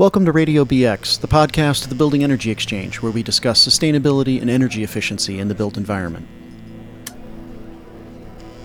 Welcome 0.00 0.24
to 0.24 0.32
Radio 0.32 0.64
BX, 0.64 1.20
the 1.20 1.28
podcast 1.28 1.82
of 1.82 1.90
the 1.90 1.94
Building 1.94 2.24
Energy 2.24 2.50
Exchange, 2.50 3.02
where 3.02 3.12
we 3.12 3.22
discuss 3.22 3.62
sustainability 3.62 4.40
and 4.40 4.48
energy 4.48 4.82
efficiency 4.82 5.38
in 5.38 5.48
the 5.48 5.54
built 5.54 5.76
environment. 5.76 6.26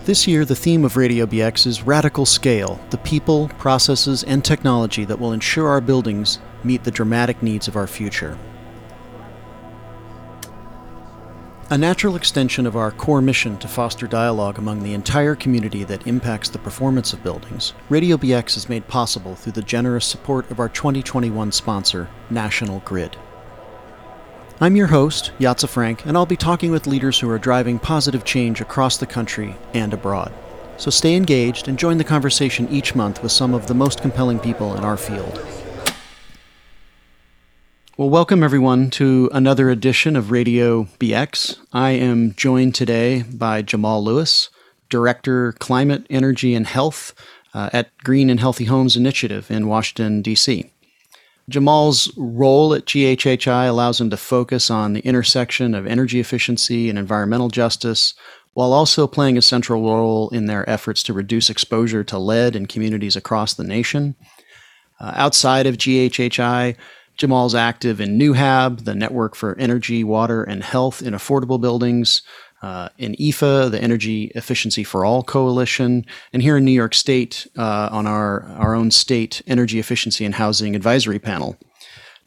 This 0.06 0.26
year, 0.26 0.46
the 0.46 0.56
theme 0.56 0.82
of 0.82 0.96
Radio 0.96 1.26
BX 1.26 1.66
is 1.66 1.82
Radical 1.82 2.24
Scale 2.24 2.80
the 2.88 2.96
people, 2.96 3.48
processes, 3.58 4.24
and 4.24 4.42
technology 4.42 5.04
that 5.04 5.20
will 5.20 5.34
ensure 5.34 5.68
our 5.68 5.82
buildings 5.82 6.38
meet 6.64 6.84
the 6.84 6.90
dramatic 6.90 7.42
needs 7.42 7.68
of 7.68 7.76
our 7.76 7.86
future. 7.86 8.38
A 11.68 11.76
natural 11.76 12.14
extension 12.14 12.64
of 12.64 12.76
our 12.76 12.92
core 12.92 13.20
mission 13.20 13.58
to 13.58 13.66
foster 13.66 14.06
dialogue 14.06 14.56
among 14.56 14.84
the 14.84 14.94
entire 14.94 15.34
community 15.34 15.82
that 15.82 16.06
impacts 16.06 16.48
the 16.48 16.60
performance 16.60 17.12
of 17.12 17.24
buildings, 17.24 17.72
Radio 17.88 18.16
BX 18.16 18.56
is 18.56 18.68
made 18.68 18.86
possible 18.86 19.34
through 19.34 19.50
the 19.50 19.62
generous 19.62 20.06
support 20.06 20.48
of 20.52 20.60
our 20.60 20.68
2021 20.68 21.50
sponsor, 21.50 22.08
National 22.30 22.78
Grid. 22.84 23.16
I'm 24.60 24.76
your 24.76 24.86
host, 24.86 25.32
Yatza 25.40 25.68
Frank, 25.68 26.06
and 26.06 26.16
I'll 26.16 26.24
be 26.24 26.36
talking 26.36 26.70
with 26.70 26.86
leaders 26.86 27.18
who 27.18 27.28
are 27.30 27.36
driving 27.36 27.80
positive 27.80 28.24
change 28.24 28.60
across 28.60 28.96
the 28.96 29.04
country 29.04 29.56
and 29.74 29.92
abroad. 29.92 30.32
So 30.76 30.92
stay 30.92 31.16
engaged 31.16 31.66
and 31.66 31.76
join 31.76 31.98
the 31.98 32.04
conversation 32.04 32.68
each 32.68 32.94
month 32.94 33.24
with 33.24 33.32
some 33.32 33.54
of 33.54 33.66
the 33.66 33.74
most 33.74 34.02
compelling 34.02 34.38
people 34.38 34.76
in 34.76 34.84
our 34.84 34.96
field. 34.96 35.44
Well, 37.98 38.10
welcome 38.10 38.42
everyone 38.42 38.90
to 38.90 39.30
another 39.32 39.70
edition 39.70 40.16
of 40.16 40.30
Radio 40.30 40.84
BX. 41.00 41.56
I 41.72 41.92
am 41.92 42.34
joined 42.34 42.74
today 42.74 43.22
by 43.22 43.62
Jamal 43.62 44.04
Lewis, 44.04 44.50
Director, 44.90 45.52
Climate, 45.52 46.04
Energy, 46.10 46.54
and 46.54 46.66
Health 46.66 47.14
uh, 47.54 47.70
at 47.72 47.96
Green 48.04 48.28
and 48.28 48.38
Healthy 48.38 48.66
Homes 48.66 48.98
Initiative 48.98 49.50
in 49.50 49.66
Washington, 49.66 50.20
D.C. 50.20 50.70
Jamal's 51.48 52.12
role 52.18 52.74
at 52.74 52.84
GHHI 52.84 53.66
allows 53.66 53.98
him 53.98 54.10
to 54.10 54.18
focus 54.18 54.70
on 54.70 54.92
the 54.92 55.00
intersection 55.00 55.74
of 55.74 55.86
energy 55.86 56.20
efficiency 56.20 56.90
and 56.90 56.98
environmental 56.98 57.48
justice, 57.48 58.12
while 58.52 58.74
also 58.74 59.06
playing 59.06 59.38
a 59.38 59.42
central 59.42 59.82
role 59.82 60.28
in 60.28 60.44
their 60.44 60.68
efforts 60.68 61.02
to 61.04 61.14
reduce 61.14 61.48
exposure 61.48 62.04
to 62.04 62.18
lead 62.18 62.56
in 62.56 62.66
communities 62.66 63.16
across 63.16 63.54
the 63.54 63.64
nation. 63.64 64.16
Uh, 65.00 65.12
outside 65.14 65.66
of 65.66 65.78
GHHI, 65.78 66.76
Jamal's 67.16 67.54
active 67.54 68.00
in 68.00 68.18
NEWHAB, 68.18 68.84
the 68.84 68.94
Network 68.94 69.34
for 69.34 69.56
Energy, 69.58 70.04
Water, 70.04 70.42
and 70.42 70.62
Health 70.62 71.02
in 71.02 71.14
Affordable 71.14 71.60
Buildings, 71.60 72.22
uh, 72.62 72.88
in 72.98 73.14
EFA, 73.14 73.70
the 73.70 73.82
Energy 73.82 74.32
Efficiency 74.34 74.82
for 74.82 75.04
All 75.04 75.22
Coalition, 75.22 76.04
and 76.32 76.42
here 76.42 76.56
in 76.56 76.64
New 76.64 76.72
York 76.72 76.94
State 76.94 77.46
uh, 77.56 77.88
on 77.92 78.06
our, 78.06 78.44
our 78.44 78.74
own 78.74 78.90
state 78.90 79.42
Energy 79.46 79.78
Efficiency 79.78 80.24
and 80.24 80.34
Housing 80.34 80.74
Advisory 80.74 81.18
Panel. 81.18 81.56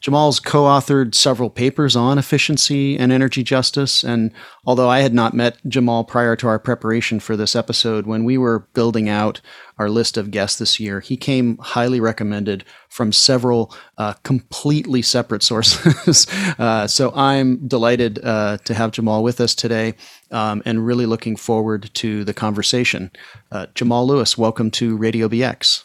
Jamal's 0.00 0.40
co 0.40 0.64
authored 0.64 1.14
several 1.14 1.50
papers 1.50 1.94
on 1.94 2.18
efficiency 2.18 2.98
and 2.98 3.12
energy 3.12 3.42
justice. 3.42 4.02
And 4.02 4.32
although 4.64 4.88
I 4.88 5.00
had 5.00 5.12
not 5.12 5.34
met 5.34 5.58
Jamal 5.68 6.04
prior 6.04 6.36
to 6.36 6.48
our 6.48 6.58
preparation 6.58 7.20
for 7.20 7.36
this 7.36 7.54
episode, 7.54 8.06
when 8.06 8.24
we 8.24 8.38
were 8.38 8.60
building 8.72 9.08
out 9.08 9.40
our 9.78 9.90
list 9.90 10.16
of 10.16 10.30
guests 10.30 10.58
this 10.58 10.80
year, 10.80 11.00
he 11.00 11.16
came 11.16 11.58
highly 11.58 12.00
recommended 12.00 12.64
from 12.88 13.12
several 13.12 13.74
uh, 13.98 14.14
completely 14.22 15.02
separate 15.02 15.42
sources. 15.50 16.26
uh, 16.58 16.86
so 16.86 17.12
I'm 17.14 17.68
delighted 17.68 18.24
uh, 18.24 18.58
to 18.64 18.74
have 18.74 18.92
Jamal 18.92 19.22
with 19.22 19.40
us 19.40 19.54
today 19.54 19.94
um, 20.30 20.62
and 20.64 20.86
really 20.86 21.06
looking 21.06 21.36
forward 21.36 21.90
to 21.94 22.24
the 22.24 22.34
conversation. 22.34 23.10
Uh, 23.52 23.66
Jamal 23.74 24.06
Lewis, 24.06 24.38
welcome 24.38 24.70
to 24.72 24.96
Radio 24.96 25.28
BX. 25.28 25.84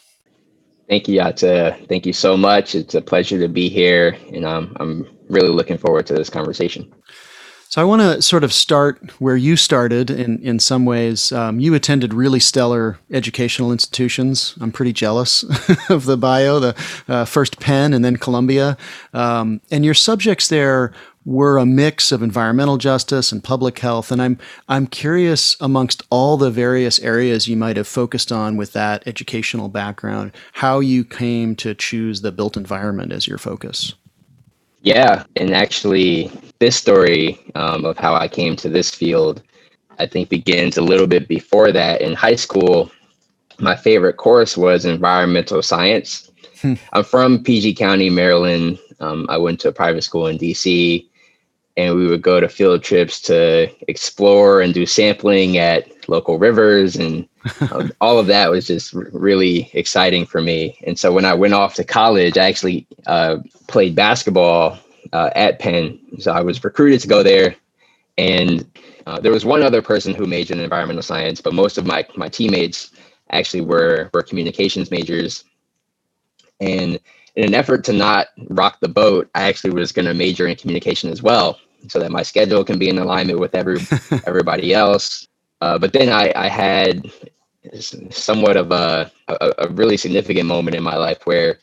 Thank 0.88 1.08
you, 1.08 1.20
Yata. 1.20 1.88
Thank 1.88 2.06
you 2.06 2.14
so 2.14 2.36
much. 2.36 2.74
It's 2.76 2.94
a 2.94 3.02
pleasure 3.02 3.40
to 3.40 3.48
be 3.48 3.68
here, 3.70 4.16
and 4.32 4.44
um, 4.46 4.76
I'm 4.80 5.18
really 5.28 5.48
looking 5.50 5.78
forward 5.78 6.06
to 6.08 6.14
this 6.14 6.30
conversation. 6.30 6.94
So 7.76 7.82
I 7.82 7.84
want 7.84 8.00
to 8.00 8.22
sort 8.22 8.42
of 8.42 8.54
start 8.54 9.10
where 9.20 9.36
you 9.36 9.54
started. 9.54 10.10
In 10.10 10.38
in 10.38 10.58
some 10.58 10.86
ways, 10.86 11.30
um, 11.30 11.60
you 11.60 11.74
attended 11.74 12.14
really 12.14 12.40
stellar 12.40 12.98
educational 13.10 13.70
institutions. 13.70 14.54
I'm 14.62 14.72
pretty 14.72 14.94
jealous 14.94 15.42
of 15.90 16.06
the 16.06 16.16
bio, 16.16 16.58
the 16.58 16.74
uh, 17.06 17.26
first 17.26 17.60
Penn 17.60 17.92
and 17.92 18.02
then 18.02 18.16
Columbia, 18.16 18.78
um, 19.12 19.60
and 19.70 19.84
your 19.84 19.92
subjects 19.92 20.48
there 20.48 20.94
were 21.26 21.58
a 21.58 21.66
mix 21.66 22.12
of 22.12 22.22
environmental 22.22 22.78
justice 22.78 23.30
and 23.30 23.44
public 23.44 23.78
health. 23.80 24.10
And 24.10 24.22
I'm 24.22 24.38
I'm 24.70 24.86
curious 24.86 25.54
amongst 25.60 26.02
all 26.08 26.38
the 26.38 26.50
various 26.50 26.98
areas 27.00 27.46
you 27.46 27.58
might 27.58 27.76
have 27.76 27.86
focused 27.86 28.32
on 28.32 28.56
with 28.56 28.72
that 28.72 29.06
educational 29.06 29.68
background, 29.68 30.32
how 30.54 30.80
you 30.80 31.04
came 31.04 31.54
to 31.56 31.74
choose 31.74 32.22
the 32.22 32.32
built 32.32 32.56
environment 32.56 33.12
as 33.12 33.28
your 33.28 33.36
focus. 33.36 33.92
Yeah, 34.86 35.24
and 35.34 35.52
actually, 35.52 36.30
this 36.60 36.76
story 36.76 37.40
um, 37.56 37.84
of 37.84 37.98
how 37.98 38.14
I 38.14 38.28
came 38.28 38.54
to 38.54 38.68
this 38.68 38.88
field, 38.88 39.42
I 39.98 40.06
think, 40.06 40.28
begins 40.28 40.76
a 40.76 40.80
little 40.80 41.08
bit 41.08 41.26
before 41.26 41.72
that. 41.72 42.02
In 42.02 42.14
high 42.14 42.36
school, 42.36 42.92
my 43.58 43.74
favorite 43.74 44.16
course 44.16 44.56
was 44.56 44.84
environmental 44.84 45.60
science. 45.60 46.30
Hmm. 46.62 46.74
I'm 46.92 47.02
from 47.02 47.42
PG 47.42 47.74
County, 47.74 48.10
Maryland. 48.10 48.78
Um, 49.00 49.26
I 49.28 49.38
went 49.38 49.58
to 49.62 49.68
a 49.70 49.72
private 49.72 50.02
school 50.02 50.28
in 50.28 50.38
DC 50.38 51.04
and 51.76 51.94
we 51.94 52.06
would 52.06 52.22
go 52.22 52.40
to 52.40 52.48
field 52.48 52.82
trips 52.82 53.20
to 53.22 53.70
explore 53.88 54.60
and 54.60 54.72
do 54.72 54.86
sampling 54.86 55.58
at 55.58 55.86
local 56.08 56.38
rivers 56.38 56.96
and 56.96 57.28
um, 57.70 57.92
all 58.00 58.18
of 58.18 58.26
that 58.26 58.50
was 58.50 58.66
just 58.66 58.92
really 58.94 59.70
exciting 59.72 60.24
for 60.26 60.40
me. 60.40 60.78
And 60.86 60.98
so 60.98 61.12
when 61.12 61.24
i 61.24 61.34
went 61.34 61.54
off 61.54 61.74
to 61.74 61.84
college 61.84 62.38
i 62.38 62.46
actually 62.48 62.86
uh, 63.06 63.38
played 63.68 63.94
basketball 63.94 64.78
uh, 65.12 65.30
at 65.36 65.58
penn. 65.58 65.98
So 66.18 66.32
i 66.32 66.40
was 66.40 66.62
recruited 66.64 67.00
to 67.00 67.08
go 67.08 67.22
there 67.22 67.56
and 68.18 68.66
uh, 69.06 69.20
there 69.20 69.32
was 69.32 69.44
one 69.44 69.62
other 69.62 69.82
person 69.82 70.14
who 70.14 70.26
majored 70.26 70.56
in 70.56 70.64
environmental 70.64 71.02
science 71.02 71.40
but 71.40 71.54
most 71.54 71.78
of 71.78 71.86
my, 71.86 72.06
my 72.16 72.28
teammates 72.28 72.90
actually 73.30 73.60
were, 73.60 74.10
were 74.14 74.22
communications 74.22 74.90
majors. 74.90 75.44
And 76.60 76.98
in 77.34 77.44
an 77.44 77.54
effort 77.54 77.84
to 77.84 77.92
not 77.92 78.28
rock 78.48 78.78
the 78.80 78.88
boat, 78.88 79.28
I 79.34 79.42
actually 79.48 79.70
was 79.70 79.92
going 79.92 80.06
to 80.06 80.14
major 80.14 80.46
in 80.46 80.56
communication 80.56 81.10
as 81.10 81.22
well 81.22 81.58
so 81.88 81.98
that 81.98 82.10
my 82.10 82.22
schedule 82.22 82.64
can 82.64 82.78
be 82.78 82.88
in 82.88 82.98
alignment 82.98 83.38
with 83.38 83.54
every 83.54 83.80
everybody 84.26 84.74
else. 84.74 85.26
Uh, 85.60 85.78
but 85.78 85.92
then 85.92 86.10
I, 86.10 86.32
I 86.36 86.48
had 86.48 87.10
somewhat 88.10 88.56
of 88.56 88.70
a, 88.70 89.10
a, 89.28 89.52
a 89.58 89.68
really 89.68 89.96
significant 89.96 90.46
moment 90.46 90.76
in 90.76 90.82
my 90.82 90.96
life 90.96 91.26
where 91.26 91.58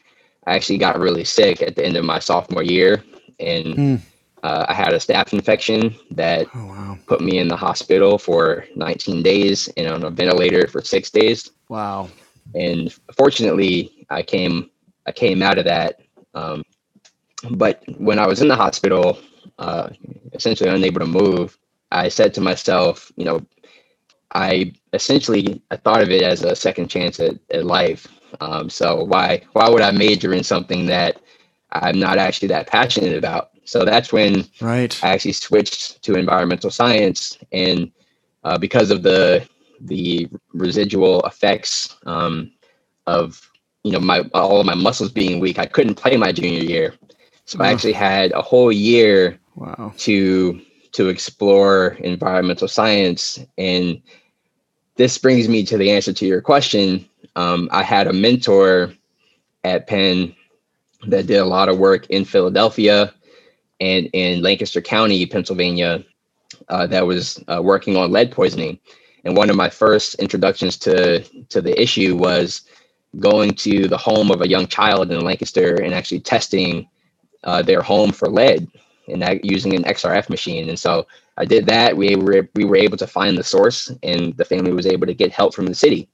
I 0.47 0.55
actually 0.55 0.77
got 0.77 0.99
really 0.99 1.23
sick 1.23 1.61
at 1.61 1.75
the 1.75 1.85
end 1.85 1.95
of 1.95 2.03
my 2.03 2.19
sophomore 2.19 2.63
year, 2.63 3.03
and 3.39 3.65
mm. 3.65 4.01
uh, 4.43 4.65
I 4.67 4.73
had 4.73 4.93
a 4.93 4.97
staph 4.97 5.31
infection 5.31 5.95
that 6.11 6.47
oh, 6.53 6.65
wow. 6.65 6.97
put 7.07 7.21
me 7.21 7.37
in 7.37 7.47
the 7.47 7.55
hospital 7.55 8.17
for 8.17 8.65
19 8.75 9.23
days 9.23 9.69
and 9.77 9.87
on 9.87 10.03
a 10.03 10.09
ventilator 10.09 10.67
for 10.67 10.81
six 10.81 11.09
days. 11.09 11.49
Wow! 11.69 12.09
And 12.55 12.93
fortunately, 13.15 14.05
I 14.09 14.21
came 14.21 14.69
I 15.05 15.11
came 15.11 15.41
out 15.41 15.57
of 15.57 15.65
that. 15.65 16.01
Um, 16.33 16.63
but 17.51 17.83
when 17.97 18.19
I 18.19 18.27
was 18.27 18.41
in 18.41 18.47
the 18.47 18.55
hospital, 18.55 19.19
uh, 19.63 19.89
essentially 20.33 20.69
unable 20.69 20.99
to 20.99 21.05
move, 21.05 21.57
I 21.91 22.09
said 22.09 22.33
to 22.33 22.41
myself, 22.41 23.11
you 23.15 23.23
know, 23.23 23.45
I 24.33 24.73
essentially 24.91 25.61
I 25.71 25.77
thought 25.77 26.01
of 26.01 26.09
it 26.09 26.21
as 26.21 26.43
a 26.43 26.55
second 26.55 26.89
chance 26.89 27.19
at, 27.19 27.35
at 27.49 27.65
life. 27.65 28.07
Um, 28.41 28.69
so 28.69 29.03
why 29.05 29.41
why 29.53 29.69
would 29.69 29.81
I 29.81 29.91
major 29.91 30.33
in 30.33 30.43
something 30.43 30.85
that 30.87 31.21
I'm 31.71 31.97
not 31.97 32.17
actually 32.17 32.49
that 32.49 32.67
passionate 32.67 33.17
about? 33.17 33.51
So 33.63 33.85
that's 33.85 34.11
when 34.11 34.45
right. 34.59 34.99
I 35.01 35.09
actually 35.09 35.33
switched 35.33 36.03
to 36.03 36.15
environmental 36.15 36.69
science, 36.69 37.37
and 37.53 37.89
uh, 38.43 38.57
because 38.57 38.91
of 38.91 39.01
the 39.01 39.47
the 39.79 40.27
residual 40.53 41.21
effects 41.21 41.95
um, 42.05 42.51
of 43.07 43.49
you 43.83 43.93
know 43.93 43.99
my 43.99 44.21
all 44.33 44.59
of 44.59 44.65
my 44.65 44.75
muscles 44.75 45.11
being 45.11 45.39
weak, 45.39 45.57
I 45.57 45.67
couldn't 45.67 45.95
play 45.95 46.17
my 46.17 46.33
junior 46.33 46.63
year. 46.63 46.95
So 47.45 47.61
I 47.61 47.71
actually 47.71 47.93
had 47.93 48.31
a 48.31 48.41
whole 48.41 48.71
year 48.71 49.39
wow. 49.55 49.93
to 49.97 50.61
to 50.93 51.09
explore 51.09 51.97
environmental 52.01 52.67
science. 52.67 53.39
And 53.57 54.01
this 54.95 55.17
brings 55.17 55.49
me 55.49 55.65
to 55.65 55.77
the 55.77 55.89
answer 55.89 56.13
to 56.13 56.25
your 56.25 56.41
question. 56.41 57.07
Um, 57.35 57.67
I 57.71 57.81
had 57.81 58.07
a 58.07 58.13
mentor 58.13 58.93
at 59.63 59.87
Penn 59.87 60.35
that 61.07 61.25
did 61.25 61.37
a 61.37 61.45
lot 61.45 61.67
of 61.67 61.79
work 61.79 62.05
in 62.07 62.25
Philadelphia 62.25 63.13
and 63.79 64.07
in 64.13 64.43
Lancaster 64.43 64.81
County, 64.81 65.25
Pennsylvania, 65.25 66.03
uh, 66.69 66.85
that 66.87 67.07
was 67.07 67.43
uh, 67.47 67.61
working 67.61 67.97
on 67.97 68.11
lead 68.11 68.31
poisoning. 68.31 68.79
And 69.25 69.35
one 69.35 69.49
of 69.49 69.55
my 69.55 69.69
first 69.69 70.15
introductions 70.15 70.77
to 70.79 71.21
to 71.49 71.61
the 71.61 71.79
issue 71.81 72.15
was 72.15 72.61
going 73.19 73.53
to 73.53 73.87
the 73.87 73.97
home 73.97 74.31
of 74.31 74.41
a 74.41 74.47
young 74.47 74.67
child 74.67 75.11
in 75.11 75.21
Lancaster 75.21 75.75
and 75.75 75.93
actually 75.93 76.19
testing 76.19 76.87
uh, 77.43 77.61
their 77.61 77.81
home 77.81 78.11
for 78.11 78.27
lead 78.27 78.67
and 79.07 79.21
that 79.21 79.43
using 79.43 79.75
an 79.75 79.83
XRF 79.83 80.29
machine. 80.29 80.69
And 80.69 80.79
so 80.79 81.07
I 81.37 81.45
did 81.45 81.65
that. 81.67 81.97
We 81.97 82.15
were 82.15 82.49
we 82.55 82.65
were 82.65 82.75
able 82.75 82.97
to 82.97 83.07
find 83.07 83.37
the 83.37 83.43
source, 83.43 83.91
and 84.03 84.35
the 84.37 84.45
family 84.45 84.73
was 84.73 84.87
able 84.87 85.07
to 85.07 85.13
get 85.13 85.31
help 85.31 85.53
from 85.53 85.65
the 85.65 85.75
city. 85.75 86.09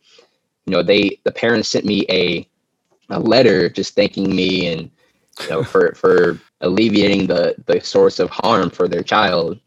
You 0.65 0.73
know, 0.73 0.83
they 0.83 1.19
the 1.23 1.31
parents 1.31 1.69
sent 1.69 1.85
me 1.85 2.05
a 2.09 2.47
a 3.09 3.19
letter 3.19 3.69
just 3.69 3.95
thanking 3.95 4.35
me 4.35 4.67
and 4.67 4.91
you 5.41 5.49
know, 5.49 5.63
for 5.63 5.93
for 5.95 6.39
alleviating 6.61 7.27
the 7.27 7.55
the 7.65 7.81
source 7.81 8.19
of 8.19 8.29
harm 8.29 8.69
for 8.69 8.87
their 8.87 9.03
child. 9.03 9.59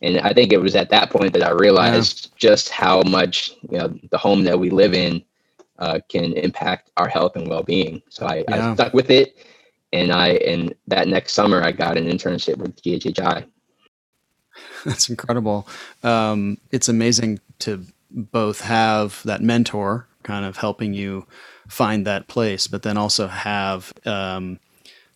And 0.00 0.20
I 0.20 0.32
think 0.32 0.52
it 0.52 0.60
was 0.60 0.76
at 0.76 0.90
that 0.90 1.10
point 1.10 1.32
that 1.32 1.42
I 1.42 1.50
realized 1.50 2.26
yeah. 2.26 2.34
just 2.36 2.68
how 2.68 3.02
much 3.02 3.52
you 3.70 3.78
know 3.78 3.98
the 4.10 4.18
home 4.18 4.44
that 4.44 4.58
we 4.58 4.70
live 4.70 4.94
in 4.94 5.24
uh, 5.78 6.00
can 6.08 6.32
impact 6.34 6.90
our 6.96 7.08
health 7.08 7.36
and 7.36 7.48
well 7.48 7.62
being. 7.62 8.02
So 8.08 8.26
I, 8.26 8.44
yeah. 8.48 8.70
I 8.70 8.74
stuck 8.74 8.94
with 8.94 9.10
it, 9.10 9.36
and 9.92 10.12
I 10.12 10.28
and 10.28 10.74
that 10.86 11.08
next 11.08 11.32
summer 11.32 11.62
I 11.62 11.72
got 11.72 11.96
an 11.96 12.06
internship 12.06 12.56
with 12.56 12.80
GHHI. 12.82 13.46
That's 14.84 15.08
incredible. 15.08 15.68
Um, 16.02 16.58
it's 16.70 16.88
amazing 16.88 17.40
to 17.60 17.84
both 18.10 18.60
have 18.62 19.22
that 19.24 19.42
mentor 19.42 20.06
kind 20.22 20.44
of 20.44 20.56
helping 20.56 20.94
you 20.94 21.26
find 21.68 22.06
that 22.06 22.28
place, 22.28 22.66
but 22.66 22.82
then 22.82 22.96
also 22.96 23.28
have 23.28 23.92
um, 24.04 24.58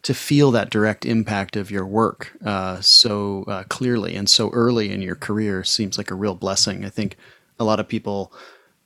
to 0.02 0.14
feel 0.14 0.50
that 0.50 0.70
direct 0.70 1.06
impact 1.06 1.56
of 1.56 1.70
your 1.70 1.86
work 1.86 2.32
uh, 2.44 2.80
so 2.80 3.44
uh, 3.44 3.64
clearly 3.64 4.14
and 4.14 4.28
so 4.28 4.50
early 4.50 4.90
in 4.90 5.00
your 5.00 5.14
career 5.14 5.64
seems 5.64 5.96
like 5.96 6.10
a 6.10 6.14
real 6.14 6.34
blessing. 6.34 6.84
I 6.84 6.88
think 6.88 7.16
a 7.58 7.64
lot 7.64 7.80
of 7.80 7.88
people 7.88 8.32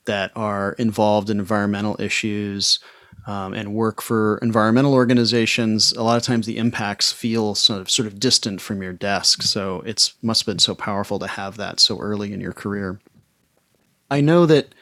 that 0.04 0.30
are 0.36 0.72
involved 0.74 1.30
in 1.30 1.38
environmental 1.38 1.96
issues 2.00 2.78
um, 3.26 3.54
and 3.54 3.74
work 3.74 4.00
for 4.00 4.38
environmental 4.38 4.94
organizations, 4.94 5.92
a 5.92 6.02
lot 6.02 6.16
of 6.16 6.22
times 6.22 6.46
the 6.46 6.58
impacts 6.58 7.12
feel 7.12 7.54
sort 7.54 7.80
of 7.80 7.90
sort 7.90 8.06
of 8.06 8.20
distant 8.20 8.60
from 8.60 8.82
your 8.82 8.92
desk. 8.92 9.42
So 9.42 9.82
it's 9.84 10.14
must 10.22 10.42
have 10.42 10.52
been 10.52 10.60
so 10.60 10.74
powerful 10.74 11.18
to 11.18 11.26
have 11.26 11.56
that 11.56 11.80
so 11.80 11.98
early 11.98 12.32
in 12.32 12.40
your 12.40 12.52
career. 12.52 13.00
I 14.10 14.20
know 14.20 14.46
that 14.46 14.74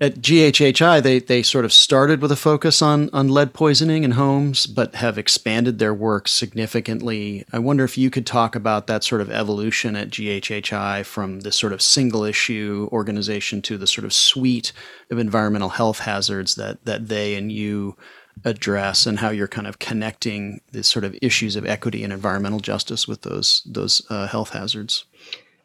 at 0.00 0.16
GHHI, 0.16 1.02
they, 1.02 1.18
they 1.18 1.42
sort 1.42 1.64
of 1.64 1.72
started 1.72 2.22
with 2.22 2.30
a 2.30 2.36
focus 2.36 2.80
on, 2.80 3.10
on 3.12 3.28
lead 3.28 3.52
poisoning 3.52 4.04
in 4.04 4.12
homes, 4.12 4.66
but 4.66 4.94
have 4.94 5.18
expanded 5.18 5.78
their 5.78 5.92
work 5.92 6.28
significantly. 6.28 7.44
I 7.52 7.58
wonder 7.58 7.82
if 7.82 7.98
you 7.98 8.08
could 8.08 8.24
talk 8.24 8.54
about 8.54 8.86
that 8.86 9.02
sort 9.02 9.20
of 9.20 9.30
evolution 9.30 9.96
at 9.96 10.10
GHHI 10.10 11.04
from 11.04 11.40
this 11.40 11.56
sort 11.56 11.72
of 11.72 11.82
single 11.82 12.22
issue 12.22 12.88
organization 12.92 13.60
to 13.62 13.76
the 13.76 13.88
sort 13.88 14.04
of 14.04 14.12
suite 14.12 14.72
of 15.10 15.18
environmental 15.18 15.70
health 15.70 16.00
hazards 16.00 16.54
that, 16.54 16.84
that 16.84 17.08
they 17.08 17.34
and 17.34 17.50
you 17.50 17.96
address 18.44 19.04
and 19.04 19.18
how 19.18 19.30
you're 19.30 19.48
kind 19.48 19.66
of 19.66 19.80
connecting 19.80 20.60
the 20.70 20.84
sort 20.84 21.04
of 21.04 21.16
issues 21.20 21.56
of 21.56 21.66
equity 21.66 22.04
and 22.04 22.12
environmental 22.12 22.60
justice 22.60 23.08
with 23.08 23.22
those, 23.22 23.62
those 23.66 24.00
uh, 24.10 24.28
health 24.28 24.50
hazards. 24.50 25.06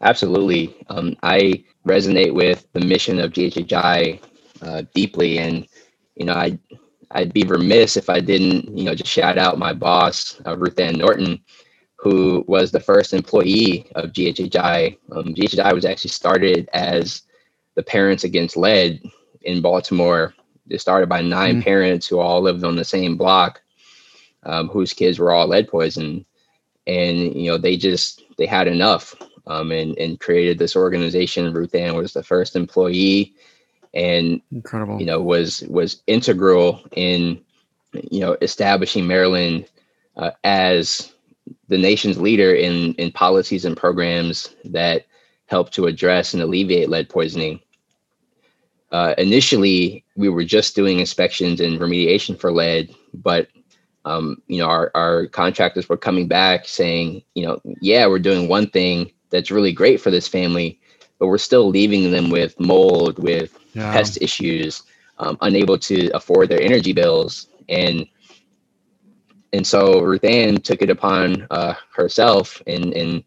Absolutely. 0.03 0.75
Um, 0.89 1.15
I 1.23 1.63
resonate 1.87 2.33
with 2.33 2.67
the 2.73 2.81
mission 2.81 3.19
of 3.19 3.31
GHHI 3.31 4.21
uh, 4.61 4.83
deeply, 4.93 5.39
and 5.39 5.65
you 6.15 6.25
know, 6.25 6.33
I 6.33 6.59
I'd 7.11 7.33
be 7.33 7.43
remiss 7.43 7.95
if 7.95 8.09
I 8.09 8.19
didn't, 8.19 8.77
you 8.77 8.83
know, 8.83 8.95
just 8.95 9.09
shout 9.09 9.37
out 9.37 9.57
my 9.57 9.71
boss, 9.71 10.41
uh, 10.45 10.57
Ruth 10.57 10.79
Ann 10.79 10.97
Norton, 10.97 11.39
who 11.95 12.43
was 12.47 12.71
the 12.71 12.79
first 12.79 13.13
employee 13.13 13.89
of 13.95 14.11
GHHI. 14.11 14.97
Um, 15.11 15.33
GHHI 15.35 15.73
was 15.73 15.85
actually 15.85 16.09
started 16.09 16.69
as 16.73 17.21
the 17.75 17.83
Parents 17.83 18.23
Against 18.23 18.57
Lead 18.57 19.01
in 19.43 19.61
Baltimore. 19.61 20.33
It 20.69 20.81
started 20.81 21.07
by 21.07 21.21
9 21.21 21.51
mm-hmm. 21.51 21.61
parents 21.61 22.07
who 22.07 22.19
all 22.19 22.41
lived 22.41 22.63
on 22.63 22.75
the 22.75 22.83
same 22.83 23.15
block, 23.15 23.61
um, 24.43 24.67
whose 24.67 24.93
kids 24.93 25.19
were 25.19 25.31
all 25.31 25.47
lead 25.47 25.69
poisoned, 25.69 26.25
and 26.87 27.35
you 27.35 27.51
know, 27.51 27.57
they 27.57 27.77
just 27.77 28.23
they 28.37 28.45
had 28.45 28.67
enough 28.67 29.15
um, 29.47 29.71
and, 29.71 29.97
and 29.97 30.19
created 30.19 30.57
this 30.57 30.75
organization. 30.75 31.53
Ruth 31.53 31.75
Ann 31.75 31.95
was 31.95 32.13
the 32.13 32.23
first 32.23 32.55
employee 32.55 33.33
and 33.93 34.41
incredible, 34.51 34.99
you 34.99 35.05
know, 35.05 35.21
was, 35.21 35.61
was 35.69 36.01
integral 36.07 36.81
in, 36.91 37.41
you 38.11 38.19
know, 38.19 38.37
establishing 38.41 39.05
Maryland 39.05 39.65
uh, 40.17 40.31
as 40.43 41.13
the 41.67 41.77
nation's 41.77 42.19
leader 42.19 42.53
in, 42.53 42.93
in 42.95 43.11
policies 43.11 43.65
and 43.65 43.77
programs 43.77 44.55
that 44.65 45.05
help 45.47 45.71
to 45.71 45.85
address 45.85 46.33
and 46.33 46.41
alleviate 46.41 46.89
lead 46.89 47.09
poisoning. 47.09 47.59
Uh, 48.91 49.13
initially, 49.17 50.05
we 50.15 50.29
were 50.29 50.43
just 50.43 50.75
doing 50.75 50.99
inspections 50.99 51.59
and 51.59 51.79
remediation 51.79 52.39
for 52.39 52.51
lead, 52.51 52.93
but 53.13 53.47
um, 54.05 54.41
you 54.47 54.59
know, 54.59 54.67
our, 54.67 54.91
our 54.95 55.27
contractors 55.27 55.87
were 55.87 55.97
coming 55.97 56.27
back 56.27 56.67
saying, 56.67 57.23
you 57.35 57.45
know, 57.45 57.59
yeah, 57.81 58.05
we're 58.05 58.19
doing 58.19 58.47
one 58.47 58.69
thing, 58.69 59.11
that's 59.33 59.51
really 59.51 59.73
great 59.73 59.99
for 59.99 60.11
this 60.11 60.27
family, 60.27 60.79
but 61.19 61.27
we're 61.27 61.39
still 61.39 61.67
leaving 61.67 62.11
them 62.11 62.29
with 62.29 62.57
mold, 62.59 63.17
with 63.17 63.57
yeah. 63.73 63.91
pest 63.91 64.19
issues, 64.21 64.83
um, 65.17 65.37
unable 65.41 65.77
to 65.79 66.09
afford 66.11 66.47
their 66.47 66.61
energy 66.61 66.93
bills, 66.93 67.47
and 67.67 68.05
and 69.51 69.65
so 69.65 70.01
Ruth 70.01 70.23
Ann 70.23 70.57
took 70.57 70.81
it 70.81 70.89
upon 70.89 71.47
uh, 71.49 71.73
herself 71.93 72.61
in 72.67 72.93
in 72.93 73.23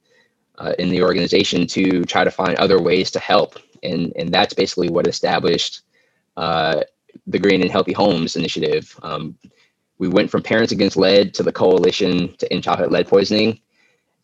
uh, 0.59 0.73
in 0.79 0.89
the 0.91 1.03
organization 1.03 1.67
to 1.67 2.05
try 2.05 2.25
to 2.25 2.31
find 2.31 2.57
other 2.57 2.81
ways 2.81 3.11
to 3.11 3.19
help, 3.19 3.59
and 3.83 4.13
and 4.17 4.33
that's 4.33 4.55
basically 4.55 4.89
what 4.89 5.09
established 5.09 5.83
uh, 6.37 6.83
the 7.27 7.39
Green 7.39 7.63
and 7.63 7.71
Healthy 7.71 7.93
Homes 7.93 8.37
initiative. 8.37 8.99
Um, 9.03 9.37
we 9.99 10.09
went 10.09 10.31
from 10.31 10.43
Parents 10.43 10.73
Against 10.73 10.97
Lead 10.97 11.35
to 11.35 11.43
the 11.43 11.53
Coalition 11.53 12.37
to 12.37 12.53
End 12.53 12.63
Childhood 12.63 12.93
Lead 12.93 13.09
Poisoning, 13.09 13.59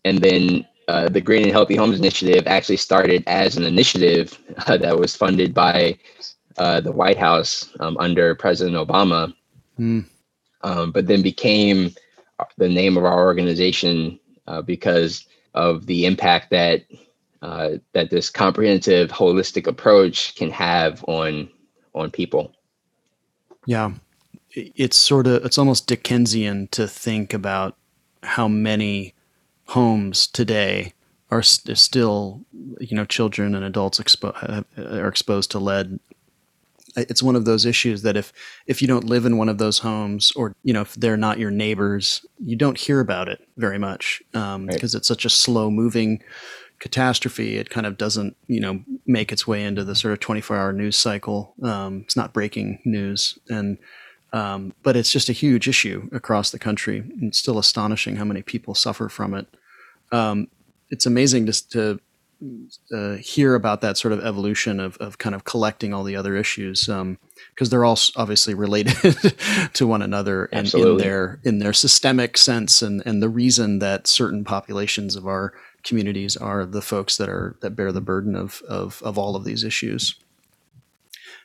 and 0.04 0.18
then 0.18 0.64
uh, 0.88 1.08
the 1.08 1.20
Green 1.20 1.42
and 1.42 1.52
Healthy 1.52 1.76
Homes 1.76 1.98
Initiative 1.98 2.46
actually 2.46 2.76
started 2.76 3.22
as 3.26 3.56
an 3.56 3.64
initiative 3.64 4.38
uh, 4.66 4.76
that 4.76 4.98
was 4.98 5.16
funded 5.16 5.54
by 5.54 5.98
uh, 6.58 6.80
the 6.80 6.92
White 6.92 7.18
House 7.18 7.70
um, 7.80 7.96
under 7.98 8.34
President 8.34 8.76
Obama, 8.76 9.32
mm. 9.78 10.04
um, 10.62 10.92
but 10.92 11.06
then 11.06 11.22
became 11.22 11.94
the 12.58 12.68
name 12.68 12.96
of 12.96 13.04
our 13.04 13.24
organization 13.24 14.18
uh, 14.46 14.62
because 14.62 15.26
of 15.54 15.86
the 15.86 16.06
impact 16.06 16.50
that 16.50 16.82
uh, 17.42 17.70
that 17.92 18.10
this 18.10 18.30
comprehensive, 18.30 19.10
holistic 19.10 19.66
approach 19.66 20.34
can 20.36 20.50
have 20.50 21.04
on 21.08 21.48
on 21.94 22.10
people. 22.10 22.54
Yeah, 23.66 23.92
it's 24.50 24.96
sort 24.96 25.26
of 25.26 25.44
it's 25.44 25.58
almost 25.58 25.86
Dickensian 25.86 26.68
to 26.68 26.86
think 26.86 27.34
about 27.34 27.76
how 28.22 28.46
many 28.46 29.14
homes 29.66 30.26
today 30.26 30.92
are 31.30 31.42
st- 31.42 31.78
still, 31.78 32.42
you 32.80 32.96
know, 32.96 33.04
children 33.04 33.54
and 33.54 33.64
adults 33.64 33.98
expo- 33.98 34.64
are 34.76 35.08
exposed 35.08 35.50
to 35.52 35.58
lead. 35.58 35.98
It's 36.94 37.22
one 37.22 37.36
of 37.36 37.46
those 37.46 37.64
issues 37.64 38.02
that 38.02 38.18
if 38.18 38.34
if 38.66 38.82
you 38.82 38.88
don't 38.88 39.04
live 39.04 39.24
in 39.24 39.38
one 39.38 39.48
of 39.48 39.56
those 39.56 39.78
homes, 39.78 40.30
or 40.36 40.54
you 40.62 40.74
know, 40.74 40.82
if 40.82 40.94
they're 40.94 41.16
not 41.16 41.38
your 41.38 41.50
neighbors, 41.50 42.26
you 42.38 42.54
don't 42.54 42.76
hear 42.76 43.00
about 43.00 43.28
it 43.28 43.48
very 43.56 43.78
much 43.78 44.22
because 44.30 44.54
um, 44.54 44.66
right. 44.66 44.84
it's 44.84 45.08
such 45.08 45.24
a 45.24 45.30
slow 45.30 45.70
moving 45.70 46.22
catastrophe. 46.80 47.56
It 47.56 47.70
kind 47.70 47.86
of 47.86 47.96
doesn't, 47.96 48.36
you 48.46 48.60
know, 48.60 48.82
make 49.06 49.32
its 49.32 49.46
way 49.46 49.64
into 49.64 49.84
the 49.84 49.94
sort 49.94 50.12
of 50.12 50.20
24 50.20 50.56
hour 50.56 50.72
news 50.72 50.98
cycle. 50.98 51.54
Um, 51.62 52.02
it's 52.04 52.16
not 52.16 52.34
breaking 52.34 52.80
news, 52.84 53.38
and 53.48 53.78
um, 54.32 54.72
but 54.82 54.96
it's 54.96 55.10
just 55.10 55.28
a 55.28 55.32
huge 55.32 55.68
issue 55.68 56.08
across 56.12 56.50
the 56.50 56.58
country. 56.58 57.04
It's 57.20 57.38
still 57.38 57.58
astonishing 57.58 58.16
how 58.16 58.24
many 58.24 58.42
people 58.42 58.74
suffer 58.74 59.08
from 59.08 59.34
it 59.34 59.46
um, 60.12 60.48
it's 60.90 61.06
amazing 61.06 61.46
just 61.46 61.72
to 61.72 61.98
uh, 62.92 63.14
hear 63.14 63.54
about 63.54 63.80
that 63.80 63.96
sort 63.96 64.12
of 64.12 64.24
evolution 64.24 64.80
of, 64.80 64.96
of 64.98 65.16
kind 65.18 65.34
of 65.34 65.44
collecting 65.44 65.94
all 65.94 66.02
the 66.02 66.16
other 66.16 66.36
issues 66.36 66.86
because 66.86 66.90
um, 67.00 67.18
they're 67.58 67.84
all 67.84 67.98
obviously 68.16 68.52
related 68.52 68.94
to 69.72 69.86
one 69.86 70.02
another 70.02 70.46
in, 70.46 70.66
in, 70.74 70.96
their 70.96 71.40
in 71.44 71.58
their 71.60 71.72
systemic 71.72 72.36
sense 72.36 72.82
and 72.82 73.00
and 73.06 73.22
the 73.22 73.28
reason 73.28 73.78
that 73.78 74.08
certain 74.08 74.44
populations 74.44 75.14
of 75.14 75.26
our 75.26 75.54
communities 75.84 76.36
are 76.36 76.66
the 76.66 76.82
folks 76.82 77.16
that 77.16 77.28
are 77.28 77.56
that 77.60 77.76
bear 77.76 77.92
the 77.92 78.00
burden 78.00 78.34
of 78.34 78.60
of, 78.68 79.00
of 79.04 79.16
all 79.16 79.36
of 79.36 79.44
these 79.44 79.62
issues 79.62 80.16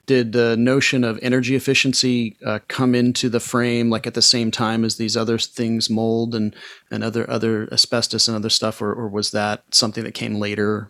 did 0.08 0.32
the 0.32 0.56
notion 0.58 1.04
of 1.04 1.20
energy 1.22 1.56
efficiency 1.56 2.36
uh, 2.46 2.60
come 2.70 2.96
into 2.96 3.30
the 3.30 3.42
frame 3.42 3.90
like 3.90 4.08
at 4.08 4.16
the 4.16 4.22
same 4.22 4.50
time 4.50 4.84
as 4.84 4.96
these 4.96 5.16
other 5.16 5.38
things 5.38 5.90
mold 5.90 6.34
and 6.34 6.56
and 6.90 7.04
other 7.04 7.30
other 7.30 7.72
asbestos 7.72 8.28
and 8.28 8.36
other 8.36 8.50
stuff 8.50 8.82
or, 8.82 8.92
or 8.92 9.08
was 9.08 9.32
that 9.32 9.64
something 9.70 10.04
that 10.04 10.14
came 10.14 10.36
later? 10.36 10.90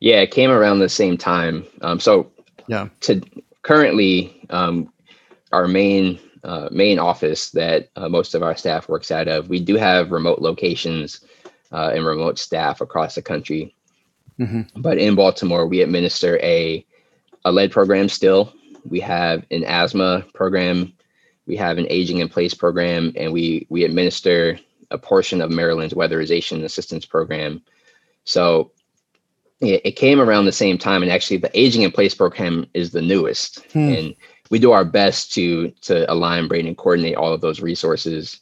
Yeah 0.00 0.20
it 0.20 0.30
came 0.30 0.50
around 0.50 0.78
the 0.78 0.88
same 0.88 1.18
time. 1.18 1.66
Um, 1.82 2.00
so 2.00 2.30
yeah. 2.68 2.88
to 3.00 3.20
currently 3.62 4.46
um, 4.50 4.90
our 5.50 5.68
main 5.68 6.18
uh, 6.44 6.68
main 6.70 6.98
office 6.98 7.50
that 7.50 7.90
uh, 7.96 8.08
most 8.08 8.34
of 8.34 8.42
our 8.42 8.56
staff 8.56 8.88
works 8.88 9.10
out 9.10 9.28
of 9.28 9.48
we 9.48 9.60
do 9.60 9.76
have 9.76 10.12
remote 10.12 10.40
locations 10.40 11.20
uh, 11.72 11.90
and 11.94 12.06
remote 12.06 12.38
staff 12.38 12.80
across 12.80 13.16
the 13.16 13.22
country. 13.22 13.74
Mm-hmm. 14.40 14.80
but 14.80 14.96
in 14.96 15.14
baltimore 15.14 15.66
we 15.66 15.82
administer 15.82 16.38
a 16.42 16.86
a 17.44 17.52
lead 17.52 17.72
program 17.72 18.08
still. 18.08 18.52
We 18.88 19.00
have 19.00 19.44
an 19.50 19.64
asthma 19.64 20.24
program. 20.34 20.92
We 21.46 21.56
have 21.56 21.78
an 21.78 21.86
aging 21.90 22.18
in 22.18 22.28
place 22.28 22.54
program, 22.54 23.12
and 23.16 23.32
we 23.32 23.66
we 23.68 23.84
administer 23.84 24.58
a 24.90 24.98
portion 24.98 25.40
of 25.40 25.50
Maryland's 25.50 25.94
weatherization 25.94 26.62
assistance 26.64 27.04
program. 27.06 27.62
So 28.24 28.70
it, 29.60 29.80
it 29.84 29.92
came 29.92 30.20
around 30.20 30.44
the 30.44 30.52
same 30.52 30.78
time, 30.78 31.02
and 31.02 31.10
actually, 31.10 31.38
the 31.38 31.58
aging 31.58 31.82
in 31.82 31.90
place 31.90 32.14
program 32.14 32.66
is 32.74 32.90
the 32.90 33.02
newest, 33.02 33.64
hmm. 33.72 33.78
and 33.78 34.14
we 34.50 34.58
do 34.58 34.72
our 34.72 34.84
best 34.84 35.32
to 35.34 35.70
to 35.82 36.10
align, 36.12 36.48
braid, 36.48 36.66
and 36.66 36.76
coordinate 36.76 37.16
all 37.16 37.32
of 37.32 37.40
those 37.40 37.60
resources 37.60 38.40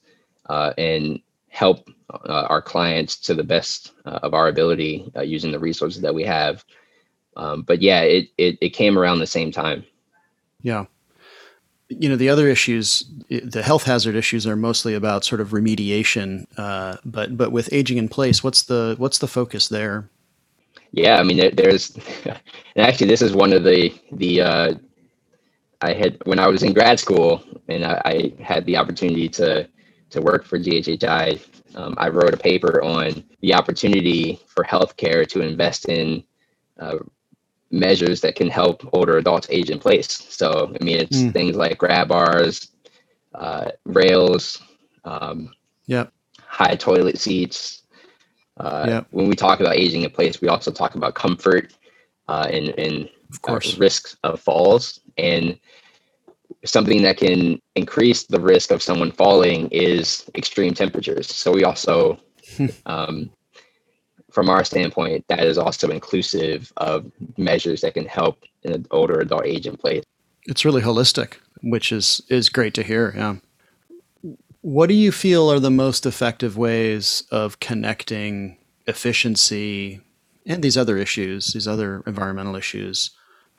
uh, 0.49 0.73
and 0.77 1.21
help 1.49 1.89
uh, 2.11 2.47
our 2.49 2.63
clients 2.63 3.17
to 3.17 3.35
the 3.35 3.45
best 3.45 3.93
uh, 4.05 4.19
of 4.23 4.35
our 4.35 4.49
ability 4.49 5.11
uh, 5.17 5.21
using 5.21 5.53
the 5.53 5.59
resources 5.59 6.01
that 6.03 6.15
we 6.15 6.25
have. 6.25 6.65
Um, 7.37 7.63
but 7.63 7.83
yeah, 7.83 8.03
it, 8.03 8.29
it 8.39 8.59
it 8.61 8.71
came 8.71 8.99
around 8.99 9.19
the 9.19 9.27
same 9.27 9.53
time. 9.53 9.85
Yeah. 10.63 10.87
You 11.89 12.09
know, 12.09 12.17
the 12.17 12.29
other 12.29 12.47
issues, 12.47 13.05
the 13.29 13.63
health 13.63 13.83
hazard 13.85 14.15
issues, 14.15 14.47
are 14.47 14.55
mostly 14.55 14.95
about 14.95 15.25
sort 15.25 15.41
of 15.41 15.49
remediation. 15.49 16.47
Uh, 16.57 16.99
but 17.05 17.37
but 17.37 17.51
with 17.51 17.73
aging 17.73 17.99
in 17.99 18.09
place, 18.09 18.45
what's 18.45 18.63
the 18.63 18.95
what's 18.99 19.19
the 19.19 19.27
focus 19.27 19.69
there? 19.69 20.09
Yeah, 20.93 21.21
I 21.21 21.23
mean, 21.23 21.37
there, 21.37 21.51
there's, 21.51 21.91
and 22.25 22.37
actually, 22.77 23.07
this 23.07 23.23
is 23.23 23.33
one 23.33 23.53
of 23.53 23.65
the 23.65 23.93
the 24.13 24.41
uh, 24.41 24.75
I 25.81 25.93
had 25.93 26.19
when 26.25 26.39
I 26.39 26.47
was 26.49 26.63
in 26.63 26.73
grad 26.73 27.01
school, 27.01 27.43
and 27.69 27.85
I, 27.85 28.01
I 28.05 28.43
had 28.43 28.67
the 28.67 28.77
opportunity 28.77 29.29
to 29.31 29.69
to 30.11 30.21
work 30.21 30.45
for 30.45 30.59
GHHI. 30.59 31.41
Um, 31.77 31.95
I 31.99 32.09
wrote 32.09 32.35
a 32.35 32.37
paper 32.37 32.83
on 32.83 33.25
the 33.41 33.55
opportunity 33.55 34.41
for 34.47 34.65
healthcare 34.65 35.27
to 35.29 35.41
invest 35.41 35.89
in 35.89 36.25
uh, 36.81 36.99
measures 37.71 38.21
that 38.21 38.35
can 38.35 38.49
help 38.49 38.89
older 38.93 39.17
adults 39.17 39.47
age 39.51 39.71
in 39.71 39.79
place. 39.79 40.27
So, 40.29 40.75
I 40.81 40.85
mean, 40.85 40.99
it's 40.99 41.19
mm. 41.19 41.33
things 41.33 41.57
like 41.57 41.79
grab 41.79 42.09
bars, 42.09 42.69
uh, 43.35 43.71
rails, 43.85 44.63
um, 45.05 45.53
yep. 45.87 46.13
high 46.41 46.75
toilet 46.77 47.19
seats. 47.19 47.83
Uh, 48.57 48.85
yep. 48.89 49.07
When 49.11 49.29
we 49.29 49.37
talk 49.37 49.61
about 49.61 49.77
aging 49.77 50.03
in 50.03 50.11
place, 50.11 50.41
we 50.41 50.49
also 50.49 50.71
talk 50.71 50.95
about 50.95 51.15
comfort 51.15 51.73
uh, 52.29 52.49
and, 52.51 52.69
and 52.71 53.09
of 53.31 53.37
uh, 53.37 53.39
course. 53.41 53.79
risks 53.79 54.17
of 54.25 54.41
falls. 54.41 55.01
And 55.17 55.59
something 56.65 57.03
that 57.03 57.17
can 57.17 57.61
increase 57.75 58.25
the 58.25 58.41
risk 58.41 58.71
of 58.71 58.83
someone 58.83 59.13
falling 59.13 59.69
is 59.69 60.29
extreme 60.35 60.75
temperatures. 60.75 61.29
So 61.29 61.53
we 61.53 61.65
also 61.65 62.19
um, 62.87 63.31
from 64.31 64.49
our 64.49 64.65
standpoint, 64.65 65.25
that 65.29 65.41
is 65.41 65.59
also 65.59 65.89
inclusive 65.89 66.73
of 66.77 67.11
measures 67.37 67.81
that 67.83 67.95
can 67.95 68.07
help 68.07 68.45
an 68.65 68.87
older 68.91 69.21
adult 69.21 69.47
age 69.47 69.67
in 69.67 69.77
place. 69.77 70.05
It's 70.47 70.65
really 70.65 70.83
holistic, 70.83 71.35
which 71.63 71.93
is 71.93 72.21
is 72.29 72.49
great 72.49 72.75
to 72.75 72.83
hear. 72.83 73.13
Yeah. 73.17 73.37
What 74.63 74.89
do 74.89 74.95
you 74.95 75.11
feel 75.11 75.51
are 75.51 75.61
the 75.61 75.71
most 75.71 76.05
effective 76.05 76.57
ways 76.57 77.23
of 77.31 77.61
connecting 77.61 78.59
efficiency 78.87 80.01
and 80.47 80.63
these 80.63 80.77
other 80.77 80.97
issues, 80.99 81.53
these 81.53 81.69
other 81.69 82.03
environmental 82.07 82.57
issues, 82.57 83.11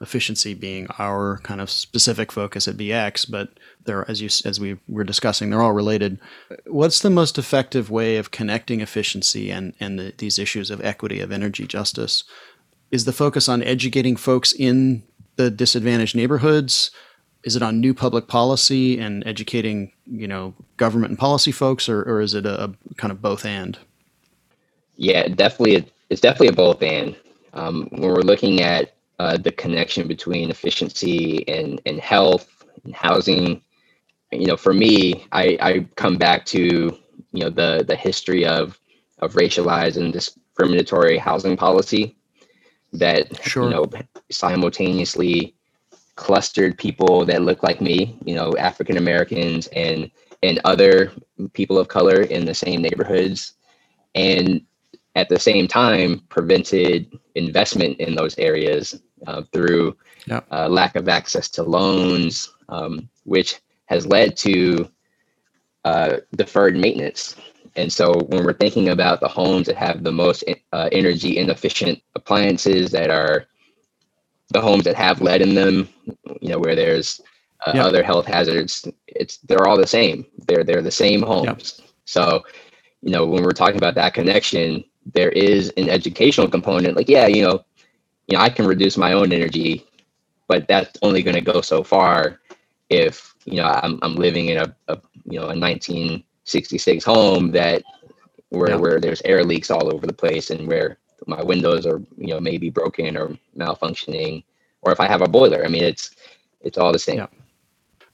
efficiency 0.01 0.53
being 0.53 0.87
our 0.99 1.39
kind 1.43 1.61
of 1.61 1.69
specific 1.69 2.31
focus 2.31 2.67
at 2.67 2.77
BX, 2.77 3.29
but 3.29 3.49
they're 3.85 4.09
as 4.09 4.21
you 4.21 4.29
as 4.45 4.59
we 4.59 4.77
were 4.87 5.03
discussing, 5.03 5.49
they're 5.49 5.61
all 5.61 5.73
related. 5.73 6.19
What's 6.67 7.01
the 7.01 7.09
most 7.09 7.37
effective 7.37 7.89
way 7.89 8.17
of 8.17 8.31
connecting 8.31 8.81
efficiency 8.81 9.51
and 9.51 9.73
and 9.79 9.99
the, 9.99 10.13
these 10.17 10.39
issues 10.39 10.71
of 10.71 10.83
equity 10.83 11.19
of 11.19 11.31
energy 11.31 11.67
justice? 11.67 12.23
Is 12.91 13.05
the 13.05 13.13
focus 13.13 13.47
on 13.47 13.63
educating 13.63 14.15
folks 14.15 14.51
in 14.51 15.03
the 15.37 15.49
disadvantaged 15.49 16.15
neighborhoods? 16.15 16.91
Is 17.43 17.55
it 17.55 17.63
on 17.63 17.79
new 17.79 17.93
public 17.93 18.27
policy 18.27 18.99
and 18.99 19.25
educating, 19.25 19.93
you 20.05 20.27
know, 20.27 20.53
government 20.77 21.11
and 21.11 21.17
policy 21.17 21.51
folks, 21.51 21.89
or, 21.89 22.03
or 22.03 22.21
is 22.21 22.35
it 22.35 22.45
a, 22.45 22.65
a 22.65 22.73
kind 22.97 23.11
of 23.11 23.21
both 23.21 23.45
and? 23.45 23.79
Yeah, 24.95 25.27
definitely. 25.27 25.91
It's 26.09 26.21
definitely 26.21 26.49
a 26.49 26.53
both 26.53 26.83
and. 26.83 27.15
Um, 27.53 27.87
when 27.91 28.03
we're 28.03 28.21
looking 28.21 28.61
at 28.61 28.93
uh, 29.21 29.37
the 29.37 29.51
connection 29.51 30.07
between 30.07 30.49
efficiency 30.49 31.47
and, 31.47 31.79
and 31.85 31.99
health 31.99 32.65
and 32.83 32.95
housing. 32.95 33.61
You 34.31 34.47
know, 34.47 34.57
for 34.57 34.73
me, 34.73 35.27
I, 35.31 35.57
I 35.61 35.87
come 35.95 36.17
back 36.17 36.43
to, 36.47 36.59
you 37.31 37.43
know, 37.43 37.51
the, 37.51 37.85
the 37.87 37.95
history 37.95 38.47
of, 38.47 38.79
of 39.19 39.33
racialized 39.33 39.97
and 39.97 40.11
discriminatory 40.11 41.19
housing 41.19 41.55
policy 41.55 42.15
that, 42.93 43.23
sure. 43.45 43.65
you 43.65 43.69
know, 43.69 43.85
simultaneously 44.31 45.53
clustered 46.15 46.75
people 46.75 47.23
that 47.25 47.43
look 47.43 47.61
like 47.61 47.79
me, 47.79 48.17
you 48.25 48.33
know, 48.33 48.57
African 48.57 48.97
Americans 48.97 49.67
and 49.67 50.09
and 50.41 50.59
other 50.65 51.11
people 51.53 51.77
of 51.77 51.87
color 51.87 52.23
in 52.23 52.45
the 52.45 52.55
same 52.55 52.81
neighborhoods. 52.81 53.53
And 54.15 54.65
at 55.15 55.29
the 55.29 55.37
same 55.37 55.67
time 55.67 56.21
prevented 56.29 57.15
investment 57.35 57.99
in 57.99 58.15
those 58.15 58.35
areas 58.39 58.99
uh, 59.27 59.43
through 59.51 59.95
uh, 60.51 60.67
lack 60.67 60.95
of 60.95 61.09
access 61.09 61.49
to 61.49 61.63
loans, 61.63 62.51
um, 62.69 63.09
which 63.23 63.59
has 63.85 64.05
led 64.05 64.37
to 64.37 64.89
uh, 65.85 66.17
deferred 66.35 66.75
maintenance. 66.75 67.35
And 67.75 67.91
so, 67.91 68.13
when 68.27 68.43
we're 68.43 68.53
thinking 68.53 68.89
about 68.89 69.21
the 69.21 69.27
homes 69.27 69.67
that 69.67 69.77
have 69.77 70.03
the 70.03 70.11
most 70.11 70.43
uh, 70.73 70.89
energy 70.91 71.37
inefficient 71.37 72.01
appliances, 72.15 72.91
that 72.91 73.09
are 73.09 73.45
the 74.49 74.61
homes 74.61 74.83
that 74.83 74.95
have 74.95 75.21
lead 75.21 75.41
in 75.41 75.55
them, 75.55 75.87
you 76.41 76.49
know, 76.49 76.59
where 76.59 76.75
there's 76.75 77.21
uh, 77.65 77.71
other 77.77 78.03
health 78.03 78.25
hazards, 78.25 78.87
it's 79.07 79.37
they're 79.37 79.67
all 79.67 79.77
the 79.77 79.87
same. 79.87 80.25
They're 80.47 80.63
they're 80.63 80.81
the 80.81 80.91
same 80.91 81.21
homes. 81.21 81.81
So, 82.05 82.43
you 83.01 83.11
know, 83.11 83.25
when 83.25 83.43
we're 83.43 83.51
talking 83.51 83.77
about 83.77 83.95
that 83.95 84.13
connection, 84.13 84.83
there 85.13 85.29
is 85.29 85.69
an 85.77 85.89
educational 85.89 86.49
component. 86.49 86.97
Like, 86.97 87.09
yeah, 87.09 87.27
you 87.27 87.43
know, 87.43 87.63
you 88.31 88.37
know, 88.37 88.43
I 88.43 88.49
can 88.49 88.65
reduce 88.65 88.97
my 88.97 89.11
own 89.11 89.33
energy, 89.33 89.85
but 90.47 90.67
that's 90.67 90.97
only 91.01 91.21
going 91.21 91.35
to 91.35 91.41
go 91.41 91.59
so 91.59 91.83
far 91.83 92.39
if 92.89 93.35
you 93.45 93.57
know 93.57 93.65
I'm 93.65 93.99
I'm 94.01 94.15
living 94.15 94.47
in 94.47 94.57
a, 94.57 94.75
a 94.87 94.97
you 95.25 95.37
know 95.37 95.45
a 95.45 95.57
1966 95.57 97.03
home 97.03 97.51
that 97.51 97.83
where 98.49 98.69
yeah. 98.69 98.75
where 98.77 98.99
there's 99.01 99.21
air 99.25 99.43
leaks 99.43 99.69
all 99.69 99.93
over 99.93 100.07
the 100.07 100.13
place 100.13 100.49
and 100.49 100.67
where 100.67 100.97
my 101.27 101.43
windows 101.43 101.85
are 101.85 102.01
you 102.17 102.27
know 102.27 102.39
maybe 102.39 102.69
broken 102.69 103.17
or 103.17 103.37
malfunctioning, 103.57 104.43
or 104.81 104.93
if 104.93 105.01
I 105.01 105.07
have 105.07 105.21
a 105.21 105.27
boiler. 105.27 105.65
I 105.65 105.67
mean, 105.67 105.83
it's 105.83 106.15
it's 106.61 106.77
all 106.77 106.93
the 106.93 106.99
same. 106.99 107.17
Yeah. 107.17 107.27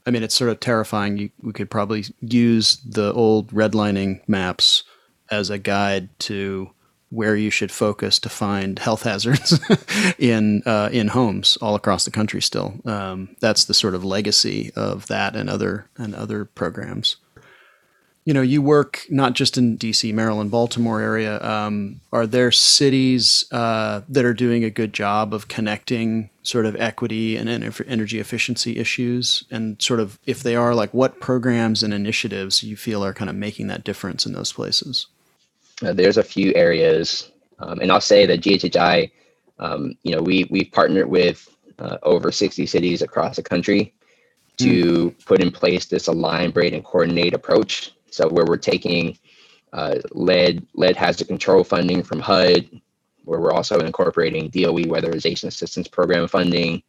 I 0.08 0.10
mean, 0.10 0.24
it's 0.24 0.36
sort 0.36 0.50
of 0.50 0.60
terrifying. 0.60 1.18
You, 1.18 1.30
we 1.44 1.54
could 1.54 1.70
probably 1.70 2.06
use 2.22 2.78
the 2.78 3.14
old 3.14 3.52
redlining 3.52 4.28
maps 4.28 4.84
as 5.30 5.50
a 5.52 5.60
guide 5.60 6.10
to 6.20 6.72
where 7.10 7.36
you 7.36 7.50
should 7.50 7.72
focus 7.72 8.20
to 8.20 8.30
find 8.30 8.80
health 8.80 9.04
hazards 9.04 9.60
in 10.20 10.62
uh, 10.66 10.90
in 10.92 11.10
homes 11.10 11.58
all 11.62 11.76
across 11.76 12.06
the 12.06 12.12
country. 12.12 12.42
Still, 12.42 12.76
um, 12.86 13.36
that's 13.40 13.66
the 13.66 13.74
sort 13.74 13.96
of 13.96 14.04
legacy 14.04 14.72
of 14.76 15.08
that 15.08 15.36
and 15.36 15.50
other 15.50 15.88
and 15.98 16.14
other 16.14 16.46
programs. 16.46 17.18
You 18.26 18.34
know, 18.34 18.42
you 18.42 18.62
work 18.62 19.06
not 19.10 19.36
just 19.36 19.58
in 19.58 19.78
D.C., 19.78 20.12
Maryland, 20.12 20.52
Baltimore 20.52 21.00
area. 21.00 21.42
Um, 21.42 22.02
are 22.12 22.28
there 22.28 22.52
cities 22.52 23.46
uh, 23.54 24.02
that 24.10 24.26
are 24.26 24.34
doing 24.34 24.66
a 24.66 24.70
good 24.70 24.92
job 24.92 25.34
of 25.34 25.48
connecting 25.48 26.30
sort 26.44 26.66
of 26.66 26.76
equity 26.76 27.38
and 27.38 27.48
energy 27.48 28.20
efficiency 28.20 28.80
issues? 28.80 29.46
And 29.50 29.82
sort 29.82 30.02
of, 30.02 30.20
if 30.26 30.44
they 30.44 30.58
are, 30.58 30.76
like 30.76 30.94
what 30.94 31.22
programs 31.22 31.84
and 31.84 31.94
initiatives 31.94 32.64
you 32.64 32.76
feel 32.76 33.02
are 33.02 33.14
kind 33.14 33.30
of 33.30 33.36
making 33.38 33.68
that 33.68 33.86
difference 33.86 34.26
in 34.26 34.34
those 34.34 34.52
places? 34.52 35.08
Uh, 35.84 35.94
there's 35.94 36.18
a 36.18 36.24
few 36.24 36.54
areas, 36.56 37.32
um, 37.60 37.80
and 37.80 37.92
I'll 37.92 38.02
say 38.02 38.26
that 38.26 38.42
GHHI, 38.42 39.12
um, 39.60 39.96
you 40.04 40.16
know, 40.16 40.22
we 40.22 40.48
we've 40.50 40.72
partnered 40.72 41.08
with 41.08 41.48
uh, 41.80 41.98
over 42.04 42.32
60 42.32 42.66
cities 42.66 43.02
across 43.02 43.36
the 43.36 43.44
country 43.44 43.94
to 44.58 45.12
mm. 45.12 45.26
put 45.26 45.42
in 45.42 45.52
place 45.52 45.86
this 45.86 46.08
align, 46.08 46.52
braid, 46.52 46.74
and 46.74 46.84
coordinate 46.84 47.34
approach. 47.34 47.94
So 48.10 48.28
where 48.28 48.46
we're 48.46 48.58
taking 48.58 49.18
uh, 49.74 49.96
lead 50.12 50.66
lead 50.74 50.96
hazard 50.96 51.28
control 51.28 51.64
funding 51.64 52.02
from 52.02 52.20
HUD, 52.20 52.82
where 53.26 53.40
we're 53.40 53.54
also 53.54 53.80
incorporating 53.80 54.50
DOE 54.50 54.86
weatherization 54.86 55.46
assistance 55.46 55.88
program 55.88 56.28
funding, 56.28 56.82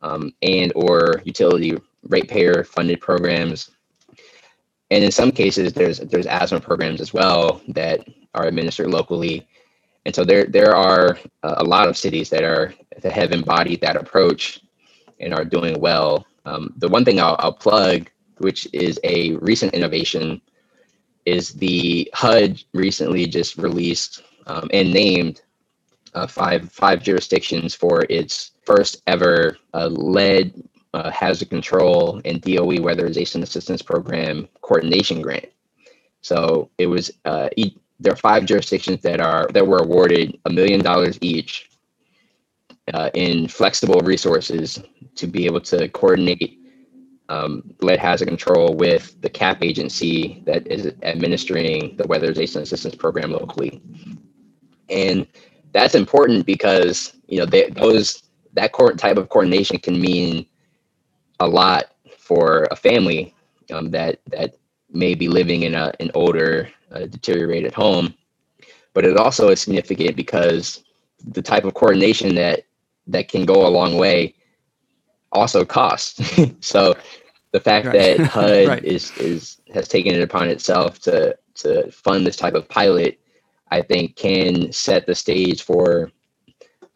um, 0.00 0.32
and 0.40 0.72
or 0.74 1.20
utility 1.24 1.76
ratepayer 2.08 2.64
funded 2.64 3.00
programs 3.00 3.70
and 4.92 5.02
in 5.02 5.10
some 5.10 5.32
cases 5.32 5.72
there's 5.72 5.98
there's 6.00 6.26
asthma 6.26 6.60
programs 6.60 7.00
as 7.00 7.14
well 7.14 7.60
that 7.68 8.06
are 8.34 8.46
administered 8.46 8.88
locally 8.88 9.46
and 10.04 10.14
so 10.14 10.24
there 10.24 10.46
there 10.46 10.74
are 10.74 11.18
a 11.42 11.64
lot 11.64 11.88
of 11.88 11.96
cities 11.96 12.28
that 12.30 12.44
are 12.44 12.74
that 13.00 13.12
have 13.12 13.32
embodied 13.32 13.80
that 13.80 13.96
approach 13.96 14.60
and 15.20 15.32
are 15.34 15.44
doing 15.44 15.80
well 15.80 16.26
um, 16.44 16.72
the 16.78 16.88
one 16.88 17.04
thing 17.04 17.20
I'll, 17.20 17.36
I'll 17.38 17.52
plug 17.52 18.10
which 18.38 18.66
is 18.72 18.98
a 19.04 19.36
recent 19.36 19.74
innovation 19.74 20.40
is 21.24 21.52
the 21.54 22.10
hud 22.14 22.62
recently 22.74 23.26
just 23.26 23.56
released 23.56 24.22
um, 24.46 24.68
and 24.72 24.92
named 24.92 25.42
uh, 26.14 26.26
five 26.26 26.70
five 26.70 27.02
jurisdictions 27.02 27.74
for 27.74 28.04
its 28.10 28.52
first 28.64 29.02
ever 29.06 29.56
uh, 29.74 29.86
lead 29.86 30.52
uh, 30.94 31.10
hazard 31.10 31.48
control 31.48 32.20
and 32.24 32.40
DOE 32.42 32.78
weatherization 32.78 33.42
assistance 33.42 33.82
program 33.82 34.48
coordination 34.60 35.22
grant. 35.22 35.46
So 36.20 36.70
it 36.78 36.86
was 36.86 37.10
uh, 37.24 37.48
there 38.00 38.12
are 38.12 38.16
five 38.16 38.44
jurisdictions 38.46 39.00
that 39.02 39.20
are 39.20 39.48
that 39.52 39.66
were 39.66 39.78
awarded 39.78 40.38
a 40.46 40.50
million 40.50 40.80
dollars 40.80 41.18
each 41.20 41.70
uh, 42.92 43.10
in 43.14 43.48
flexible 43.48 44.00
resources 44.00 44.82
to 45.14 45.26
be 45.26 45.46
able 45.46 45.60
to 45.60 45.88
coordinate 45.88 46.58
um, 47.28 47.62
lead 47.80 47.98
hazard 47.98 48.28
control 48.28 48.74
with 48.74 49.20
the 49.22 49.30
CAP 49.30 49.62
agency 49.62 50.42
that 50.44 50.66
is 50.66 50.92
administering 51.02 51.96
the 51.96 52.04
weatherization 52.04 52.60
assistance 52.60 52.94
program 52.94 53.32
locally. 53.32 53.80
And 54.90 55.26
that's 55.72 55.94
important 55.94 56.44
because 56.44 57.14
you 57.28 57.38
know 57.38 57.46
they, 57.46 57.70
those 57.70 58.24
that 58.54 58.72
type 58.98 59.16
of 59.16 59.28
coordination 59.28 59.78
can 59.78 60.00
mean 60.00 60.46
a 61.40 61.46
lot 61.46 61.84
for 62.18 62.68
a 62.70 62.76
family 62.76 63.34
um, 63.72 63.90
that 63.90 64.20
that 64.26 64.56
may 64.90 65.14
be 65.14 65.28
living 65.28 65.62
in 65.62 65.74
a, 65.74 65.92
an 66.00 66.10
older, 66.14 66.70
uh, 66.94 67.06
at 67.66 67.74
home. 67.74 68.14
But 68.94 69.04
it 69.04 69.16
also 69.16 69.48
is 69.48 69.60
significant 69.60 70.16
because 70.16 70.84
the 71.24 71.42
type 71.42 71.64
of 71.64 71.74
coordination 71.74 72.34
that 72.34 72.64
that 73.06 73.28
can 73.28 73.44
go 73.44 73.66
a 73.66 73.68
long 73.68 73.96
way 73.96 74.34
also 75.32 75.64
costs. 75.64 76.20
so 76.60 76.94
the 77.52 77.60
fact 77.60 77.86
right. 77.86 78.18
that 78.18 78.20
HUD 78.26 78.68
right. 78.68 78.84
is 78.84 79.16
is 79.18 79.58
has 79.72 79.88
taken 79.88 80.14
it 80.14 80.22
upon 80.22 80.48
itself 80.48 80.98
to 81.00 81.36
to 81.54 81.90
fund 81.90 82.26
this 82.26 82.36
type 82.36 82.54
of 82.54 82.68
pilot, 82.68 83.18
I 83.70 83.82
think 83.82 84.16
can 84.16 84.72
set 84.72 85.06
the 85.06 85.14
stage 85.14 85.62
for 85.62 86.10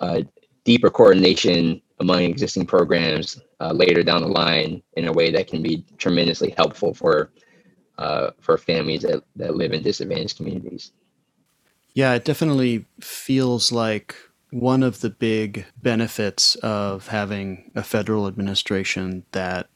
uh, 0.01 0.23
deeper 0.65 0.91
coordination 0.91 1.81
among 2.01 2.23
existing 2.23 2.67
programs 2.67 3.41
uh, 3.61 3.73
later 3.73 4.03
down 4.03 4.23
the 4.23 4.29
line 4.29 4.83
in 4.95 5.09
a 5.09 5.13
way 5.13 5.31
that 5.31 5.47
can 5.47 5.63
be 5.63 5.85
tremendously 5.97 6.51
helpful 6.57 6.93
for 6.93 7.31
uh, 7.99 8.31
for 8.41 8.59
families 8.59 9.03
that, 9.03 9.23
that 9.37 9.57
live 9.57 9.73
in 9.73 9.83
disadvantaged 9.83 10.37
communities. 10.37 10.93
Yeah, 11.95 12.15
it 12.15 12.25
definitely 12.25 12.85
feels 13.01 13.73
like 13.73 14.15
one 14.51 14.83
of 14.83 15.01
the 15.01 15.11
big 15.11 15.67
benefits 15.83 16.55
of 16.57 17.09
having 17.09 17.71
a 17.75 17.83
federal 17.83 18.27
administration 18.27 19.25
that 19.33 19.69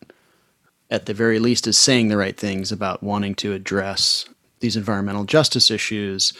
at 0.90 1.06
the 1.06 1.14
very 1.14 1.38
least 1.38 1.66
is 1.66 1.78
saying 1.78 2.08
the 2.08 2.16
right 2.16 2.36
things 2.36 2.72
about 2.72 3.02
wanting 3.02 3.34
to 3.36 3.52
address 3.52 4.26
these 4.60 4.76
environmental 4.76 5.24
justice 5.24 5.70
issues 5.70 6.32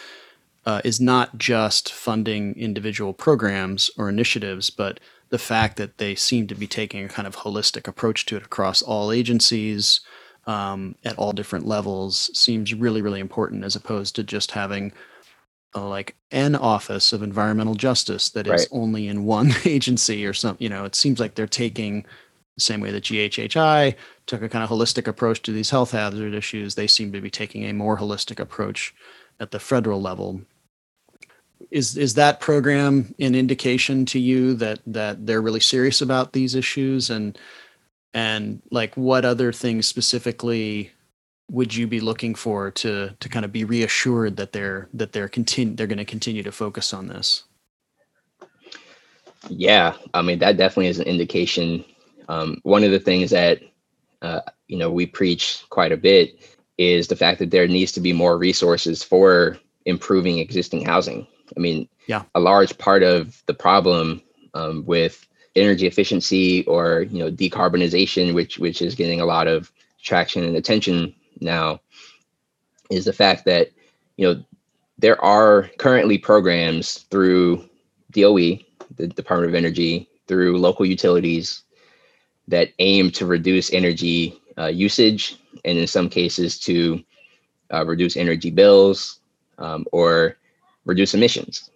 uh, 0.67 0.81
is 0.85 1.01
not 1.01 1.39
just 1.39 1.93
funding 1.93 2.55
individual 2.57 3.13
programs 3.13 3.91
or 3.97 4.09
initiatives, 4.09 4.69
but 4.69 5.01
the 5.31 5.39
fact 5.39 5.77
that 5.77 5.99
they 5.99 6.15
seem 6.15 6.47
to 6.47 6.55
be 6.55 6.67
taking 6.67 7.05
a 7.05 7.09
kind 7.09 7.27
of 7.27 7.37
holistic 7.37 7.89
approach 7.89 8.27
to 8.27 8.37
it 8.37 8.45
across 8.45 8.83
all 8.83 9.11
agencies 9.13 10.01
um, 10.47 10.95
at 11.05 11.17
all 11.19 11.33
different 11.33 11.67
levels 11.67 12.31
seems 12.39 12.75
really, 12.75 13.03
really 13.03 13.21
important 13.21 13.65
as 13.65 13.77
opposed 13.77 14.17
to 14.17 14.25
just 14.25 14.51
having 14.51 14.93
uh, 15.75 15.87
like 15.87 16.17
an 16.31 16.57
office 16.57 17.13
of 17.13 17.23
environmental 17.23 17.75
justice 17.75 18.31
that 18.31 18.47
is 18.47 18.63
right. 18.63 18.69
only 18.73 19.09
in 19.09 19.25
one 19.25 19.53
agency 19.65 20.27
or 20.27 20.33
something. 20.33 20.63
You 20.63 20.71
know, 20.71 20.85
it 20.85 20.95
seems 20.95 21.21
like 21.21 21.35
they're 21.35 21.47
taking 21.47 22.05
the 22.57 22.61
same 22.61 22.81
way 22.81 22.91
that 22.91 23.05
GHHI 23.05 23.95
took 24.27 24.43
a 24.43 24.49
kind 24.49 24.65
of 24.65 24.71
holistic 24.71 25.07
approach 25.07 25.43
to 25.43 25.53
these 25.53 25.71
health 25.71 25.93
hazard 25.93 26.35
issues. 26.35 26.75
They 26.75 26.87
seem 26.87 27.13
to 27.13 27.21
be 27.21 27.31
taking 27.31 27.65
a 27.65 27.73
more 27.73 27.99
holistic 27.99 28.41
approach 28.41 28.95
at 29.39 29.51
the 29.51 29.61
federal 29.61 30.03
level 30.03 30.43
is 31.71 31.97
is 31.97 32.15
that 32.15 32.41
program 32.41 33.15
an 33.19 33.35
indication 33.35 34.05
to 34.07 34.19
you 34.19 34.55
that 34.55 34.81
that 34.87 35.27
they're 35.27 35.43
really 35.43 35.61
serious 35.61 36.01
about 36.01 36.33
these 36.33 36.55
issues 36.55 37.11
and 37.11 37.39
and 38.15 38.63
like 38.71 38.97
what 38.97 39.25
other 39.25 39.53
things 39.53 39.87
specifically 39.87 40.91
would 41.51 41.75
you 41.75 41.87
be 41.87 42.01
looking 42.01 42.35
for 42.35 42.71
to 42.71 43.11
to 43.19 43.29
kind 43.29 43.45
of 43.45 43.53
be 43.53 43.65
reassured 43.65 44.37
that 44.37 44.53
they're 44.53 44.89
that 44.95 45.13
they're 45.13 45.29
continue 45.29 45.75
they're 45.75 45.87
going 45.87 45.99
to 45.99 46.05
continue 46.05 46.43
to 46.43 46.53
focus 46.53 46.93
on 46.93 47.09
this? 47.09 47.45
Yeah 49.49 49.95
i 50.15 50.23
mean 50.23 50.39
that 50.41 50.57
definitely 50.57 50.89
is 50.89 50.99
an 50.99 51.07
indication. 51.07 51.85
Um, 52.29 52.61
one 52.63 52.85
of 52.85 52.93
the 52.93 53.01
things 53.01 53.31
that 53.31 53.61
uh, 54.23 54.41
you 54.69 54.79
know 54.79 54.91
we 54.91 55.07
preach 55.07 55.65
quite 55.71 55.93
a 55.93 55.97
bit 55.97 56.57
is 56.79 57.09
the 57.09 57.17
fact 57.17 57.39
that 57.41 57.51
there 57.51 57.67
needs 57.67 57.93
to 57.93 58.01
be 58.01 58.13
more 58.13 58.39
resources 58.39 59.03
for 59.03 59.59
improving 59.85 60.39
existing 60.39 60.85
housing. 60.85 61.27
I 61.57 61.61
mean, 61.61 61.89
yeah, 62.07 62.23
a 62.35 62.41
large 62.41 62.77
part 62.79 63.03
of 63.03 63.43
the 63.47 63.55
problem 63.55 64.23
um, 64.55 64.85
with 64.87 65.27
energy 65.61 65.87
efficiency 65.87 66.65
or 66.65 67.03
you 67.03 67.19
know 67.19 67.31
decarbonization, 67.31 68.35
which 68.35 68.59
which 68.59 68.83
is 68.83 68.95
getting 68.95 69.21
a 69.21 69.27
lot 69.27 69.47
of 69.47 69.73
traction 70.03 70.45
and 70.45 70.57
attention 70.57 71.15
now, 71.41 71.81
is 72.91 73.05
the 73.05 73.13
fact 73.13 73.45
that 73.45 73.71
you 74.17 74.27
know 74.27 74.43
there 74.99 75.23
are 75.25 75.71
currently 75.79 76.19
programs 76.19 76.99
through 77.11 77.65
DOE, 78.11 78.59
the 78.97 79.07
Department 79.07 79.51
of 79.51 79.55
Energy, 79.55 80.09
through 80.27 80.59
local 80.59 80.85
utilities 80.85 81.63
that 82.49 82.71
aim 82.79 83.11
to 83.13 83.27
reduce 83.27 83.73
energy 83.73 84.39
uh, 84.59 84.67
usage 84.67 85.39
and 85.65 85.79
in 85.79 85.87
some 85.87 86.09
cases 86.09 86.59
to 86.59 87.03
uh, 87.73 87.87
reduce 87.87 88.17
energy 88.17 88.51
bills 88.51 89.21
um, 89.59 89.87
or 89.93 90.37
reduce 90.85 91.15
emissions. 91.15 91.71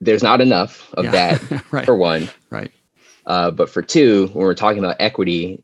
There's 0.00 0.22
not 0.22 0.40
enough 0.40 0.92
of 0.94 1.06
yeah. 1.06 1.10
that 1.38 1.64
right. 1.72 1.84
for 1.84 1.96
one. 1.96 2.28
Right. 2.50 2.72
Uh, 3.26 3.50
but 3.50 3.70
for 3.70 3.82
two, 3.82 4.28
when 4.28 4.44
we're 4.44 4.54
talking 4.54 4.78
about 4.78 4.96
equity, 5.00 5.62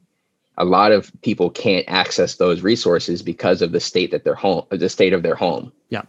a 0.56 0.64
lot 0.64 0.92
of 0.92 1.10
people 1.22 1.50
can't 1.50 1.84
access 1.88 2.36
those 2.36 2.62
resources 2.62 3.22
because 3.22 3.62
of 3.62 3.72
the 3.72 3.80
state 3.80 4.10
that 4.10 4.24
their 4.24 4.34
home, 4.34 4.66
the 4.70 4.88
state 4.88 5.12
of 5.12 5.22
their 5.22 5.34
home. 5.34 5.72
Yeah. 5.88 6.02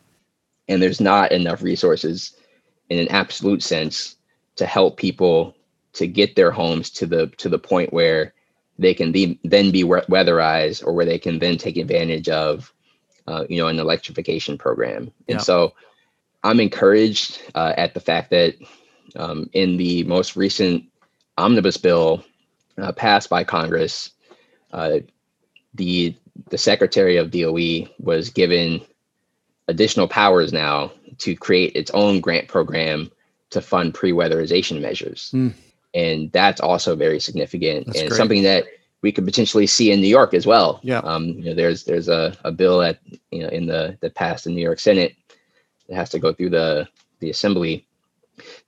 And 0.68 0.82
there's 0.82 1.02
not 1.02 1.32
enough 1.32 1.62
resources 1.62 2.34
in 2.90 3.00
an 3.00 3.08
absolute 3.10 3.64
sense 3.64 4.16
to 4.58 4.66
help 4.66 4.98
people 4.98 5.56
to 5.94 6.08
get 6.08 6.36
their 6.36 6.52
homes 6.52 6.90
to 6.90 7.06
the 7.06 7.28
to 7.38 7.50
the 7.50 7.60
point 7.60 7.94
where 7.94 8.34
they 8.78 8.94
can 8.94 9.12
be 9.12 9.40
then 9.44 9.72
be 9.72 9.84
weatherized 9.84 10.86
or 10.86 10.94
where 10.94 11.06
they 11.06 11.20
can 11.20 11.40
then 11.40 11.58
take 11.58 11.78
advantage 11.78 12.30
of 12.30 12.74
uh, 13.28 13.46
you 13.50 13.58
know 13.58 13.68
an 13.68 13.80
electrification 13.80 14.58
program 14.58 15.12
and 15.28 15.38
yeah. 15.38 15.38
so 15.38 15.74
I'm 16.44 16.60
encouraged 16.60 17.42
uh, 17.54 17.74
at 17.78 17.94
the 17.94 18.00
fact 18.00 18.32
that 18.32 18.56
um, 19.16 19.50
in 19.54 19.78
the 19.78 20.04
most 20.06 20.36
recent 20.36 20.86
omnibus 21.42 21.78
bill 21.78 22.24
uh, 22.78 22.92
passed 22.92 23.30
by 23.30 23.44
Congress, 23.44 24.12
uh, 24.72 25.00
the 25.74 26.16
the 26.50 26.58
Secretary 26.58 27.18
of 27.18 27.32
DOE 27.32 27.88
was 28.00 28.30
given 28.30 28.82
additional 29.68 30.08
powers 30.08 30.52
now 30.54 30.92
to 31.20 31.36
create 31.36 31.76
its 31.76 31.92
own 31.92 32.20
grant 32.20 32.48
program 32.48 33.12
to 33.52 33.62
fund 33.62 33.94
pre-weatherization 33.94 34.82
measures, 34.82 35.32
mm. 35.34 35.54
and 35.94 36.32
that's 36.32 36.62
also 36.62 36.96
very 36.96 37.20
significant 37.20 37.86
that's 37.88 38.00
and 38.00 38.10
great. 38.10 38.18
something 38.18 38.44
that 38.44 38.66
we 39.02 39.12
could 39.12 39.26
potentially 39.26 39.68
see 39.68 39.92
in 39.92 40.00
New 40.00 40.08
York 40.08 40.34
as 40.34 40.46
well. 40.46 40.80
Yeah, 40.84 41.00
um, 41.00 41.26
you 41.26 41.46
know, 41.46 41.54
there's 41.54 41.84
there's 41.84 42.08
a, 42.08 42.36
a 42.44 42.52
bill 42.52 42.82
at 42.82 43.00
you 43.32 43.44
know 43.44 43.50
in 43.50 43.66
the 43.66 43.98
that 44.02 44.16
passed 44.16 44.46
in 44.46 44.54
the 44.54 44.58
New 44.58 44.66
York 44.66 44.80
Senate 44.80 45.16
it 45.92 45.96
has 45.96 46.10
to 46.10 46.20
go 46.20 46.34
through 46.34 46.50
the 46.50 46.88
the 47.20 47.30
assembly 47.30 47.86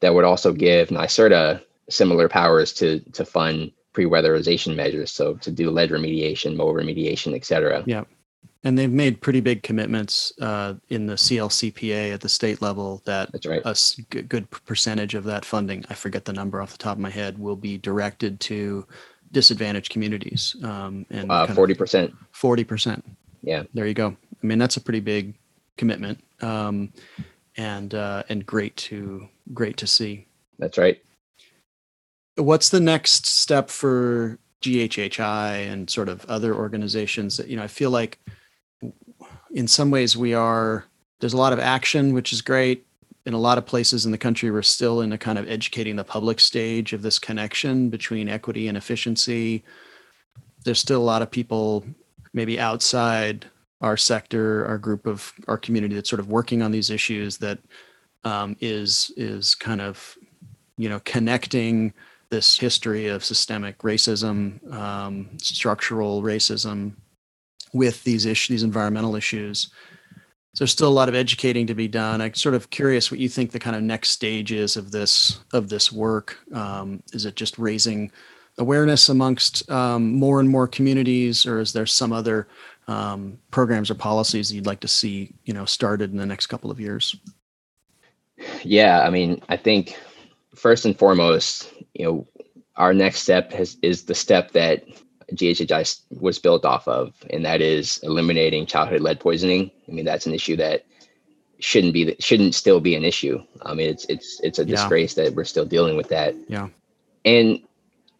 that 0.01 0.13
would 0.13 0.25
also 0.25 0.51
give 0.51 0.89
NYSERDA 0.89 1.63
similar 1.89 2.29
powers 2.29 2.73
to 2.73 2.99
to 3.11 3.25
fund 3.25 3.71
pre-weatherization 3.93 4.75
measures, 4.75 5.11
so 5.11 5.35
to 5.35 5.51
do 5.51 5.69
lead 5.69 5.91
remediation, 5.91 6.55
mold 6.55 6.75
remediation, 6.75 7.35
et 7.35 7.45
cetera. 7.45 7.83
Yeah, 7.85 8.03
and 8.63 8.77
they've 8.77 8.91
made 8.91 9.21
pretty 9.21 9.41
big 9.41 9.61
commitments 9.61 10.33
uh, 10.41 10.75
in 10.89 11.05
the 11.05 11.15
CLCPA 11.15 12.13
at 12.13 12.21
the 12.21 12.29
state 12.29 12.61
level 12.61 13.01
that 13.05 13.31
That's 13.31 13.45
right. 13.45 13.61
a 13.65 14.21
good 14.23 14.49
percentage 14.65 15.15
of 15.15 15.25
that 15.25 15.45
funding, 15.45 15.83
I 15.89 15.93
forget 15.93 16.25
the 16.25 16.33
number 16.33 16.61
off 16.61 16.71
the 16.71 16.77
top 16.77 16.97
of 16.97 17.01
my 17.01 17.09
head, 17.09 17.37
will 17.37 17.55
be 17.55 17.77
directed 17.77 18.39
to 18.41 18.87
disadvantaged 19.31 19.91
communities. 19.91 20.55
Um, 20.63 21.05
and 21.09 21.31
uh, 21.31 21.47
forty 21.47 21.73
percent. 21.73 22.13
Forty 22.31 22.63
percent. 22.63 23.03
Yeah. 23.41 23.63
There 23.73 23.85
you 23.85 23.93
go. 23.93 24.15
I 24.41 24.45
mean, 24.47 24.59
that's 24.59 24.77
a 24.77 24.81
pretty 24.81 25.01
big 25.01 25.33
commitment, 25.77 26.23
um, 26.41 26.93
and 27.57 27.93
uh, 27.93 28.23
and 28.29 28.45
great 28.45 28.75
to 28.77 29.27
great 29.53 29.77
to 29.77 29.87
see. 29.87 30.27
That's 30.59 30.77
right. 30.77 31.01
What's 32.35 32.69
the 32.69 32.79
next 32.79 33.27
step 33.27 33.69
for 33.69 34.39
GHHI 34.61 35.71
and 35.71 35.89
sort 35.89 36.09
of 36.09 36.25
other 36.25 36.55
organizations 36.55 37.37
that 37.37 37.47
you 37.47 37.55
know? 37.55 37.63
I 37.63 37.67
feel 37.67 37.91
like 37.91 38.19
in 39.51 39.67
some 39.67 39.91
ways 39.91 40.17
we 40.17 40.33
are 40.33 40.85
there's 41.19 41.33
a 41.33 41.37
lot 41.37 41.53
of 41.53 41.59
action, 41.59 42.13
which 42.13 42.33
is 42.33 42.41
great. 42.41 42.85
In 43.25 43.33
a 43.33 43.39
lot 43.39 43.57
of 43.57 43.65
places 43.65 44.05
in 44.05 44.11
the 44.11 44.17
country, 44.17 44.51
we're 44.51 44.61
still 44.61 44.99
in 44.99 45.13
a 45.13 45.17
kind 45.17 45.39
of 45.39 45.47
educating 45.47 45.95
the 45.95 46.03
public 46.03 46.41
stage 46.41 46.91
of 46.91 47.01
this 47.01 47.19
connection 47.19 47.89
between 47.89 48.27
equity 48.27 48.67
and 48.67 48.77
efficiency. 48.77 49.63
There's 50.65 50.79
still 50.79 51.01
a 51.01 51.03
lot 51.03 51.21
of 51.21 51.31
people 51.31 51.85
maybe 52.33 52.59
outside 52.59 53.45
our 53.79 53.95
sector, 53.95 54.65
our 54.65 54.77
group 54.77 55.05
of 55.05 55.31
our 55.47 55.57
community 55.57 55.95
that's 55.95 56.09
sort 56.09 56.19
of 56.19 56.29
working 56.29 56.61
on 56.61 56.71
these 56.71 56.89
issues 56.89 57.37
that 57.37 57.59
um, 58.23 58.55
is 58.59 59.11
is 59.15 59.55
kind 59.55 59.81
of 59.81 60.17
you 60.77 60.89
know 60.89 60.99
connecting 61.05 61.93
this 62.33 62.57
history 62.57 63.05
of 63.09 63.23
systemic 63.23 63.77
racism, 63.83 64.73
um, 64.73 65.29
structural 65.37 66.23
racism, 66.23 66.95
with 67.73 68.03
these 68.03 68.25
issues, 68.25 68.47
these 68.49 68.63
environmental 68.63 69.15
issues. 69.15 69.69
So 70.55 70.63
there's 70.63 70.71
still 70.71 70.89
a 70.89 70.99
lot 70.99 71.09
of 71.09 71.15
educating 71.15 71.67
to 71.67 71.75
be 71.75 71.87
done. 71.87 72.21
I'm 72.21 72.33
sort 72.33 72.55
of 72.55 72.71
curious 72.71 73.11
what 73.11 73.19
you 73.19 73.29
think 73.29 73.51
the 73.51 73.59
kind 73.59 73.75
of 73.75 73.83
next 73.83 74.09
stage 74.09 74.51
is 74.51 74.77
of 74.77 74.89
this 74.89 75.41
of 75.53 75.69
this 75.69 75.91
work. 75.91 76.39
Um, 76.53 77.03
is 77.13 77.25
it 77.25 77.35
just 77.35 77.59
raising 77.59 78.11
awareness 78.57 79.09
amongst 79.09 79.69
um, 79.69 80.13
more 80.13 80.39
and 80.39 80.49
more 80.49 80.67
communities, 80.67 81.45
or 81.45 81.59
is 81.59 81.71
there 81.71 81.85
some 81.85 82.11
other 82.11 82.47
um, 82.87 83.37
programs 83.51 83.91
or 83.91 83.95
policies 83.95 84.51
you'd 84.51 84.65
like 84.65 84.79
to 84.79 84.87
see, 84.87 85.33
you 85.45 85.53
know, 85.53 85.65
started 85.65 86.11
in 86.11 86.17
the 86.17 86.25
next 86.25 86.47
couple 86.47 86.71
of 86.71 86.79
years? 86.79 87.15
Yeah, 88.63 89.01
I 89.05 89.11
mean, 89.11 89.39
I 89.49 89.57
think 89.57 89.95
first 90.55 90.85
and 90.85 90.97
foremost, 90.97 91.71
you 91.93 92.05
know, 92.05 92.27
our 92.75 92.93
next 92.93 93.21
step 93.21 93.51
has, 93.53 93.77
is 93.81 94.03
the 94.03 94.15
step 94.15 94.51
that 94.51 94.83
GHHI 95.33 96.01
was 96.19 96.39
built 96.39 96.65
off 96.65 96.87
of, 96.87 97.13
and 97.29 97.45
that 97.45 97.61
is 97.61 97.99
eliminating 98.03 98.65
childhood 98.65 99.01
lead 99.01 99.19
poisoning. 99.19 99.71
I 99.87 99.91
mean, 99.91 100.05
that's 100.05 100.25
an 100.25 100.33
issue 100.33 100.55
that 100.57 100.85
shouldn't 101.59 101.93
be 101.93 102.15
shouldn't 102.19 102.55
still 102.55 102.79
be 102.79 102.95
an 102.95 103.03
issue. 103.03 103.41
I 103.61 103.73
mean, 103.73 103.89
it's 103.89 104.05
it's 104.05 104.39
it's 104.43 104.59
a 104.59 104.65
yeah. 104.65 104.75
disgrace 104.75 105.13
that 105.15 105.33
we're 105.33 105.45
still 105.45 105.65
dealing 105.65 105.97
with 105.97 106.09
that. 106.09 106.35
Yeah. 106.47 106.69
And 107.25 107.61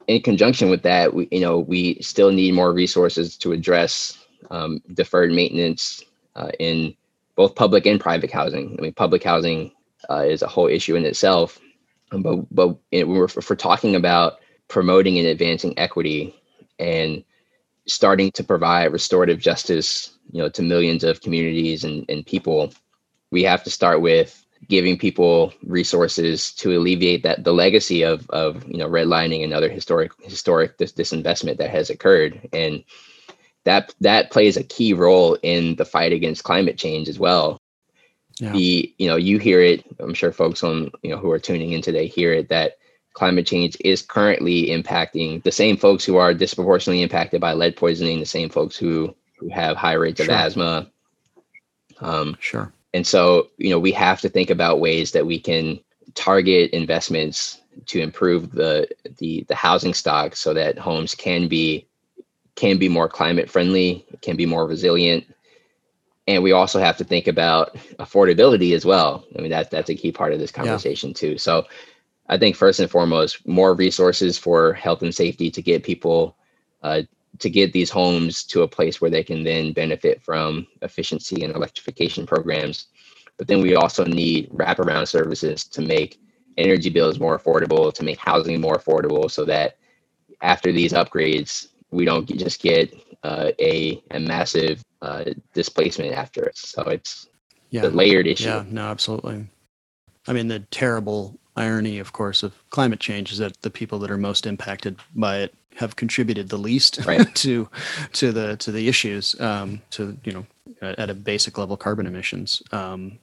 in 0.08 0.22
conjunction 0.22 0.70
with 0.70 0.84
that, 0.84 1.14
we 1.14 1.28
you 1.32 1.42
know 1.42 1.60
we 1.60 2.02
still 2.02 2.32
need 2.32 2.54
more 2.54 2.74
resources 2.74 3.38
to 3.38 3.52
address 3.52 4.18
um, 4.50 4.82
deferred 4.94 5.32
maintenance 5.32 6.04
uh, 6.36 6.52
in 6.60 6.96
both 7.36 7.56
public 7.56 7.86
and 7.86 8.00
private 8.00 8.32
housing. 8.32 8.76
I 8.78 8.82
mean, 8.82 8.94
public 8.94 9.24
housing 9.24 9.72
uh, 10.10 10.24
is 10.24 10.42
a 10.42 10.48
whole 10.48 10.68
issue 10.68 10.96
in 10.96 11.06
itself, 11.06 11.60
but 12.22 12.54
but 12.54 12.78
you 12.92 13.06
know, 13.06 13.24
if 13.24 13.50
we're 13.50 13.56
talking 13.56 13.96
about 13.96 14.40
promoting 14.68 15.18
and 15.18 15.28
advancing 15.28 15.78
equity 15.78 16.36
and 16.80 17.24
starting 17.88 18.32
to 18.32 18.44
provide 18.44 18.94
restorative 18.94 19.40
justice, 19.40 20.18
you 20.32 20.42
know, 20.42 20.50
to 20.50 20.62
millions 20.62 21.04
of 21.04 21.22
communities 21.22 21.84
and, 21.84 22.06
and 22.10 22.26
people, 22.26 22.74
we 23.32 23.44
have 23.44 23.64
to 23.64 23.70
start 23.70 24.02
with 24.02 24.46
giving 24.70 24.98
people 24.98 25.54
resources 25.66 26.54
to 26.54 26.78
alleviate 26.78 27.24
that 27.24 27.44
the 27.44 27.54
legacy 27.54 28.04
of 28.04 28.30
of 28.30 28.66
you 28.68 28.78
know 28.78 28.90
redlining 28.90 29.44
and 29.44 29.54
other 29.54 29.70
historic 29.70 30.12
historic 30.22 30.78
dis- 30.78 30.94
disinvestment 30.94 31.58
that 31.58 31.70
has 31.70 31.90
occurred. 31.90 32.50
And 32.54 32.84
that 33.66 33.94
that 34.02 34.32
plays 34.32 34.58
a 34.58 34.64
key 34.64 34.94
role 34.94 35.38
in 35.42 35.76
the 35.76 35.86
fight 35.86 36.12
against 36.14 36.44
climate 36.44 36.78
change 36.78 37.10
as 37.10 37.20
well 37.20 37.60
yeah. 38.40 38.52
the 38.52 38.94
you 38.98 39.08
know 39.08 39.16
you 39.16 39.38
hear 39.40 39.62
it 39.62 39.84
i'm 40.00 40.14
sure 40.14 40.32
folks 40.32 40.64
on 40.64 40.92
you 41.02 41.12
know 41.12 41.18
who 41.18 41.32
are 41.32 41.40
tuning 41.40 41.72
in 41.72 41.82
today 41.82 42.08
hear 42.08 42.34
it 42.34 42.50
that 42.50 42.78
climate 43.14 43.46
change 43.46 43.78
is 43.80 44.02
currently 44.02 44.68
impacting 44.68 45.42
the 45.44 45.52
same 45.52 45.78
folks 45.78 46.04
who 46.04 46.18
are 46.18 46.34
disproportionately 46.34 47.02
impacted 47.02 47.40
by 47.40 47.54
lead 47.54 47.78
poisoning, 47.78 48.20
the 48.20 48.26
same 48.26 48.50
folks 48.50 48.76
who 48.76 49.16
who 49.38 49.50
have 49.50 49.78
high 49.78 49.94
rates 49.94 50.22
sure. 50.22 50.34
of 50.34 50.40
asthma. 50.40 50.92
Um, 52.02 52.36
sure. 52.40 52.72
And 52.94 53.06
so, 53.06 53.50
you 53.58 53.70
know, 53.70 53.80
we 53.80 53.92
have 53.92 54.22
to 54.22 54.30
think 54.30 54.50
about 54.50 54.80
ways 54.80 55.12
that 55.12 55.26
we 55.26 55.40
can 55.40 55.80
target 56.16 56.72
investments 56.72 57.62
to 57.88 58.00
improve 58.00 58.52
the 58.52 58.88
the 59.18 59.46
the 59.48 59.56
housing 59.56 59.94
stock 59.94 60.36
so 60.36 60.54
that 60.54 60.78
homes 60.78 61.16
can 61.16 61.48
be 61.48 61.88
can 62.56 62.78
be 62.78 62.90
more 62.90 63.10
climate 63.10 63.50
friendly, 63.50 64.06
can 64.22 64.36
be 64.36 64.46
more 64.46 64.68
resilient. 64.68 65.26
And 66.28 66.42
we 66.42 66.54
also 66.54 66.80
have 66.80 66.98
to 66.98 67.04
think 67.04 67.28
about 67.28 67.76
affordability 68.00 68.74
as 68.74 68.86
well. 68.86 69.26
I 69.38 69.42
mean, 69.42 69.52
that 69.52 69.70
that's 69.70 69.90
a 69.90 69.96
key 69.96 70.12
part 70.12 70.34
of 70.34 70.40
this 70.40 70.52
conversation 70.52 71.10
yeah. 71.10 71.16
too. 71.16 71.38
So 71.38 71.66
I 72.30 72.38
think 72.38 72.56
first 72.56 72.80
and 72.80 72.90
foremost, 72.90 73.46
more 73.46 73.74
resources 73.74 74.38
for 74.38 74.74
health 74.74 75.02
and 75.02 75.14
safety 75.14 75.52
to 75.52 75.62
get 75.62 75.84
people 75.84 76.38
uh, 76.82 77.02
to 77.40 77.50
get 77.50 77.74
these 77.74 77.90
homes 77.90 78.44
to 78.46 78.62
a 78.62 78.68
place 78.68 79.02
where 79.02 79.10
they 79.10 79.24
can 79.24 79.44
then 79.44 79.74
benefit 79.74 80.22
from 80.22 80.68
efficiency 80.82 81.44
and 81.44 81.56
electrification 81.56 82.26
programs. 82.26 82.88
But 83.38 83.48
then 83.48 83.62
we 83.62 83.76
also 83.76 84.06
need 84.06 84.50
wraparound 84.52 85.08
services 85.08 85.66
to 85.66 85.82
make 85.82 86.20
energy 86.58 86.90
bills 86.90 87.20
more 87.20 87.38
affordable, 87.38 87.92
to 87.94 88.04
make 88.04 88.20
housing 88.20 88.62
more 88.62 88.78
affordable, 88.78 89.30
so 89.30 89.44
that 89.46 89.78
after 90.42 90.72
these 90.72 90.94
upgrades, 90.94 91.70
we 91.90 92.06
don't 92.06 92.28
just 92.28 92.62
get 92.62 92.94
uh, 93.24 93.52
a, 93.60 94.04
a 94.12 94.20
massive 94.20 94.84
uh, 95.04 95.26
displacement 95.54 96.14
after 96.14 96.46
it. 96.46 96.58
So 96.58 96.82
it's 96.84 97.28
yeah. 97.70 97.82
the 97.82 97.90
layered 97.90 98.26
issue. 98.26 98.46
Yeah, 98.46 98.64
no, 98.70 98.84
absolutely. 98.84 99.48
I 100.28 100.34
mean, 100.34 100.48
the 100.48 100.60
terrible 100.72 101.38
irony, 101.58 102.00
of 102.00 102.14
course, 102.14 102.42
of 102.42 102.54
climate 102.70 103.00
change 103.00 103.32
is 103.32 103.38
that 103.40 103.62
the 103.62 103.70
people 103.70 104.00
that 104.00 104.10
are 104.10 104.18
most 104.18 104.46
impacted 104.46 104.98
by 105.14 105.40
it 105.40 105.54
have 105.76 105.96
contributed 105.96 106.50
the 106.50 106.58
least 106.58 107.00
right. 107.06 107.34
to 107.36 107.70
to 108.14 108.32
the 108.32 108.56
to 108.58 108.72
the 108.72 108.88
issues 108.88 109.40
um, 109.42 109.82
to 109.92 110.18
you 110.24 110.32
know 110.32 110.46
at 110.82 111.10
a 111.10 111.14
basic 111.14 111.58
level 111.58 111.76
carbon 111.76 112.08
emissions. 112.08 112.64
Um, 112.72 113.20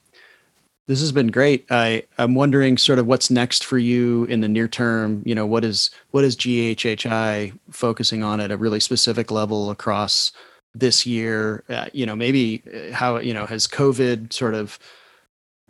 this 0.87 1.01
has 1.01 1.13
been 1.13 1.29
great. 1.29 1.65
I 1.71 2.03
I'm 2.19 2.35
wondering 2.35 2.77
sort 2.77 2.99
of 2.99 3.07
what's 3.07 3.31
next 3.31 3.65
for 3.65 3.79
you 3.79 4.25
in 4.25 4.41
the 4.41 4.49
near 4.49 4.69
term. 4.69 5.23
You 5.25 5.35
know, 5.35 5.47
what 5.47 5.65
is 5.65 5.91
what 6.11 6.25
is 6.25 6.37
GHHI 6.37 7.59
focusing 7.71 8.23
on 8.23 8.41
at 8.41 8.51
a 8.51 8.57
really 8.57 8.81
specific 8.81 9.31
level 9.31 9.71
across 9.71 10.33
this 10.75 11.07
year? 11.07 11.65
Uh, 11.69 11.87
you 11.93 12.07
know, 12.07 12.17
maybe 12.17 12.63
uh, 12.73 12.95
how 12.95 13.19
you 13.19 13.35
know 13.35 13.47
has 13.47 13.67
COVID 13.67 14.33
sort 14.33 14.55
of 14.55 14.79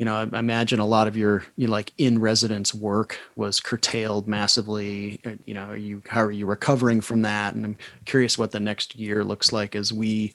you 0.00 0.06
know, 0.06 0.16
I 0.16 0.38
imagine 0.38 0.80
a 0.80 0.86
lot 0.86 1.08
of 1.08 1.14
your 1.14 1.44
you 1.56 1.66
know, 1.66 1.72
like 1.72 1.92
in 1.98 2.20
residence 2.20 2.74
work 2.74 3.18
was 3.36 3.60
curtailed 3.60 4.26
massively. 4.26 5.20
You 5.44 5.52
know, 5.52 5.66
are 5.66 5.76
you 5.76 6.02
how 6.08 6.22
are 6.22 6.30
you 6.32 6.46
recovering 6.46 7.02
from 7.02 7.20
that? 7.20 7.54
And 7.54 7.66
I'm 7.66 7.76
curious 8.06 8.38
what 8.38 8.50
the 8.50 8.60
next 8.60 8.96
year 8.96 9.22
looks 9.22 9.52
like 9.52 9.76
as 9.76 9.92
we 9.92 10.32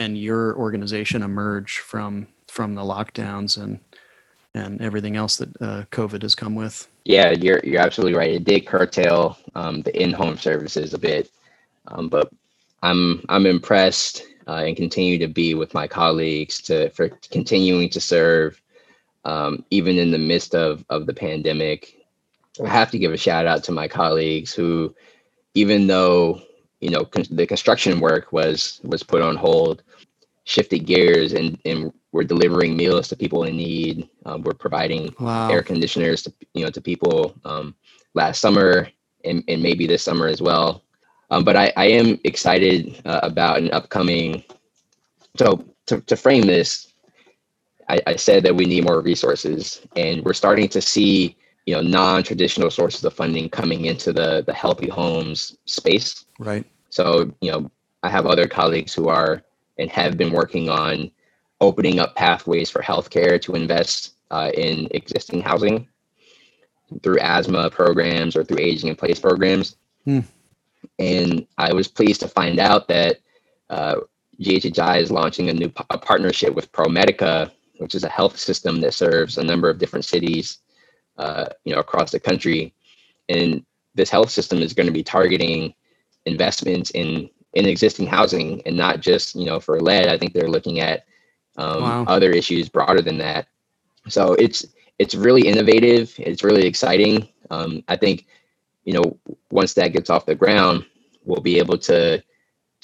and 0.00 0.18
your 0.18 0.56
organization 0.56 1.22
emerge 1.22 1.78
from 1.78 2.26
from 2.48 2.74
the 2.74 2.82
lockdowns 2.82 3.56
and 3.56 3.78
and 4.52 4.82
everything 4.82 5.14
else 5.14 5.36
that 5.36 5.62
uh, 5.62 5.84
COVID 5.92 6.22
has 6.22 6.34
come 6.34 6.56
with. 6.56 6.88
Yeah, 7.04 7.30
you're 7.30 7.60
you're 7.62 7.80
absolutely 7.80 8.18
right. 8.18 8.34
It 8.34 8.42
did 8.42 8.66
curtail 8.66 9.38
um, 9.54 9.82
the 9.82 9.96
in-home 10.00 10.38
services 10.38 10.92
a 10.92 10.98
bit, 10.98 11.30
um, 11.86 12.08
but 12.08 12.32
I'm 12.84 13.24
I'm 13.30 13.46
impressed 13.46 14.26
uh, 14.46 14.62
and 14.66 14.76
continue 14.76 15.18
to 15.18 15.26
be 15.26 15.54
with 15.54 15.72
my 15.72 15.88
colleagues 15.88 16.60
to 16.62 16.90
for 16.90 17.08
continuing 17.30 17.88
to 17.90 18.00
serve 18.00 18.60
um, 19.24 19.64
even 19.70 19.96
in 19.96 20.10
the 20.10 20.18
midst 20.18 20.54
of 20.54 20.84
of 20.90 21.06
the 21.06 21.14
pandemic. 21.14 21.96
I 22.62 22.68
have 22.68 22.90
to 22.90 22.98
give 22.98 23.12
a 23.12 23.16
shout 23.16 23.46
out 23.46 23.64
to 23.64 23.72
my 23.72 23.88
colleagues 23.88 24.52
who, 24.52 24.94
even 25.54 25.86
though 25.86 26.42
you 26.80 26.90
know 26.90 27.06
con- 27.06 27.24
the 27.30 27.46
construction 27.46 28.00
work 28.00 28.32
was 28.32 28.80
was 28.84 29.02
put 29.02 29.22
on 29.22 29.36
hold, 29.36 29.82
shifted 30.44 30.80
gears 30.80 31.32
and 31.32 31.58
and 31.64 31.90
we're 32.12 32.22
delivering 32.22 32.76
meals 32.76 33.08
to 33.08 33.16
people 33.16 33.44
in 33.44 33.56
need. 33.56 34.08
Um, 34.26 34.42
we're 34.42 34.52
providing 34.52 35.12
wow. 35.18 35.48
air 35.48 35.62
conditioners 35.62 36.22
to 36.24 36.32
you 36.52 36.64
know 36.64 36.70
to 36.70 36.82
people 36.82 37.34
um, 37.46 37.74
last 38.12 38.42
summer 38.42 38.88
and, 39.24 39.42
and 39.48 39.62
maybe 39.62 39.86
this 39.86 40.02
summer 40.02 40.26
as 40.26 40.42
well. 40.42 40.83
Um, 41.34 41.42
but 41.42 41.56
I, 41.56 41.72
I 41.76 41.86
am 41.86 42.20
excited 42.22 43.02
uh, 43.04 43.18
about 43.24 43.58
an 43.58 43.72
upcoming. 43.72 44.44
So 45.36 45.64
to, 45.86 46.00
to 46.02 46.16
frame 46.16 46.42
this, 46.42 46.92
I, 47.88 48.00
I 48.06 48.16
said 48.16 48.44
that 48.44 48.54
we 48.54 48.66
need 48.66 48.84
more 48.84 49.00
resources, 49.00 49.80
and 49.96 50.24
we're 50.24 50.32
starting 50.32 50.68
to 50.68 50.80
see 50.80 51.36
you 51.66 51.74
know 51.74 51.82
non-traditional 51.82 52.70
sources 52.70 53.04
of 53.04 53.14
funding 53.14 53.48
coming 53.48 53.86
into 53.86 54.12
the 54.12 54.44
the 54.46 54.54
healthy 54.54 54.88
homes 54.88 55.56
space. 55.64 56.24
Right. 56.38 56.64
So 56.90 57.32
you 57.40 57.50
know 57.50 57.70
I 58.04 58.10
have 58.10 58.26
other 58.26 58.46
colleagues 58.46 58.94
who 58.94 59.08
are 59.08 59.42
and 59.76 59.90
have 59.90 60.16
been 60.16 60.32
working 60.32 60.68
on 60.68 61.10
opening 61.60 61.98
up 61.98 62.14
pathways 62.14 62.70
for 62.70 62.80
healthcare 62.80 63.42
to 63.42 63.56
invest 63.56 64.14
uh, 64.30 64.52
in 64.54 64.86
existing 64.92 65.42
housing 65.42 65.88
through 67.02 67.18
asthma 67.18 67.70
programs 67.70 68.36
or 68.36 68.44
through 68.44 68.60
aging 68.60 68.90
in 68.90 68.94
place 68.94 69.18
programs. 69.18 69.76
Hmm. 70.04 70.20
And 70.98 71.46
I 71.58 71.72
was 71.72 71.88
pleased 71.88 72.20
to 72.20 72.28
find 72.28 72.58
out 72.58 72.88
that 72.88 73.18
uh, 73.70 73.96
GHHI 74.40 75.00
is 75.00 75.10
launching 75.10 75.48
a 75.48 75.54
new 75.54 75.68
p- 75.68 75.84
a 75.90 75.98
partnership 75.98 76.54
with 76.54 76.72
ProMedica 76.72 77.50
which 77.78 77.94
is 77.94 78.04
a 78.04 78.08
health 78.08 78.38
system 78.38 78.80
that 78.80 78.94
serves 78.94 79.38
a 79.38 79.44
number 79.44 79.68
of 79.68 79.78
different 79.78 80.04
cities, 80.04 80.58
uh, 81.18 81.46
you 81.64 81.74
know, 81.74 81.80
across 81.80 82.10
the 82.10 82.20
country. 82.20 82.74
And 83.28 83.64
this 83.94 84.10
health 84.10 84.30
system 84.30 84.60
is 84.62 84.72
going 84.72 84.86
to 84.86 84.92
be 84.92 85.02
targeting 85.02 85.74
investments 86.26 86.90
in 86.90 87.30
in 87.52 87.66
existing 87.66 88.06
housing 88.06 88.60
and 88.66 88.76
not 88.76 89.00
just 89.00 89.34
you 89.34 89.44
know 89.44 89.60
for 89.60 89.80
lead. 89.80 90.08
I 90.08 90.18
think 90.18 90.32
they're 90.32 90.48
looking 90.48 90.80
at 90.80 91.04
um, 91.56 91.82
wow. 91.82 92.04
other 92.08 92.30
issues 92.30 92.68
broader 92.68 93.00
than 93.00 93.18
that. 93.18 93.46
So 94.08 94.34
it's 94.34 94.66
it's 94.98 95.14
really 95.14 95.46
innovative. 95.46 96.14
It's 96.18 96.44
really 96.44 96.66
exciting. 96.66 97.28
Um, 97.50 97.82
I 97.88 97.96
think 97.96 98.26
you 98.84 98.92
know 98.92 99.18
once 99.50 99.74
that 99.74 99.92
gets 99.92 100.10
off 100.10 100.26
the 100.26 100.34
ground, 100.34 100.84
we'll 101.24 101.40
be 101.40 101.58
able 101.58 101.78
to 101.78 102.22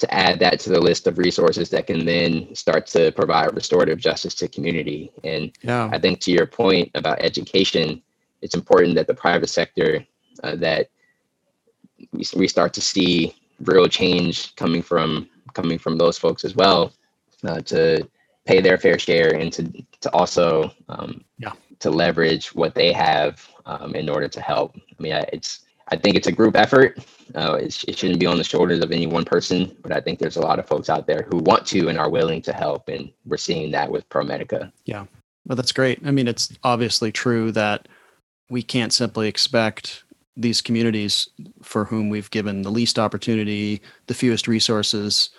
to 0.01 0.11
add 0.11 0.39
that 0.39 0.59
to 0.59 0.71
the 0.71 0.79
list 0.79 1.05
of 1.05 1.19
resources 1.19 1.69
that 1.69 1.85
can 1.85 2.05
then 2.05 2.53
start 2.55 2.87
to 2.87 3.11
provide 3.11 3.53
restorative 3.53 3.99
justice 3.99 4.33
to 4.33 4.47
community. 4.47 5.11
And 5.23 5.51
yeah. 5.61 5.91
I 5.93 5.99
think 5.99 6.19
to 6.21 6.31
your 6.31 6.47
point 6.47 6.89
about 6.95 7.21
education, 7.21 8.01
it's 8.41 8.55
important 8.55 8.95
that 8.95 9.05
the 9.05 9.13
private 9.13 9.49
sector 9.49 10.03
uh, 10.43 10.55
that 10.55 10.89
we, 12.11 12.25
we 12.35 12.47
start 12.47 12.73
to 12.73 12.81
see 12.81 13.35
real 13.61 13.87
change 13.87 14.55
coming 14.55 14.81
from 14.81 15.29
coming 15.53 15.77
from 15.77 15.97
those 15.99 16.17
folks 16.17 16.43
as 16.43 16.55
well 16.55 16.91
uh, 17.43 17.61
to 17.61 18.07
pay 18.45 18.59
their 18.59 18.79
fair 18.79 18.97
share 18.97 19.35
and 19.35 19.53
to 19.53 19.63
to 19.99 20.09
also 20.13 20.71
um, 20.89 21.23
yeah. 21.37 21.53
to 21.79 21.91
leverage 21.91 22.55
what 22.55 22.73
they 22.73 22.91
have 22.91 23.47
um, 23.67 23.93
in 23.93 24.09
order 24.09 24.27
to 24.27 24.41
help. 24.41 24.75
I 24.75 25.01
mean, 25.01 25.13
I, 25.13 25.25
it's 25.31 25.65
I 25.91 25.97
think 25.97 26.15
it's 26.15 26.27
a 26.27 26.31
group 26.31 26.55
effort. 26.55 26.97
Uh, 27.35 27.55
it, 27.55 27.83
it 27.87 27.97
shouldn't 27.97 28.19
be 28.19 28.25
on 28.25 28.37
the 28.37 28.43
shoulders 28.43 28.79
of 28.79 28.91
any 28.91 29.07
one 29.07 29.25
person, 29.25 29.75
but 29.81 29.91
I 29.91 29.99
think 29.99 30.19
there's 30.19 30.37
a 30.37 30.41
lot 30.41 30.59
of 30.59 30.67
folks 30.67 30.89
out 30.89 31.07
there 31.07 31.27
who 31.29 31.37
want 31.37 31.65
to 31.67 31.89
and 31.89 31.97
are 31.99 32.09
willing 32.09 32.41
to 32.43 32.53
help, 32.53 32.87
and 32.87 33.11
we're 33.25 33.37
seeing 33.37 33.71
that 33.71 33.91
with 33.91 34.07
ProMedica. 34.09 34.71
Yeah, 34.85 35.05
well, 35.45 35.55
that's 35.55 35.71
great. 35.71 35.99
I 36.05 36.11
mean, 36.11 36.27
it's 36.27 36.53
obviously 36.63 37.11
true 37.11 37.51
that 37.53 37.87
we 38.49 38.61
can't 38.61 38.93
simply 38.93 39.27
expect 39.27 40.03
these 40.37 40.61
communities 40.61 41.29
for 41.61 41.85
whom 41.85 42.09
we've 42.09 42.31
given 42.31 42.61
the 42.61 42.71
least 42.71 42.97
opportunity, 42.97 43.81
the 44.07 44.13
fewest 44.13 44.47
resources, 44.47 45.29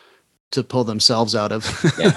to 0.51 0.63
pull 0.63 0.85
themselves 0.85 1.35
out 1.35 1.51
of 1.51 1.65
yeah. 1.99 2.11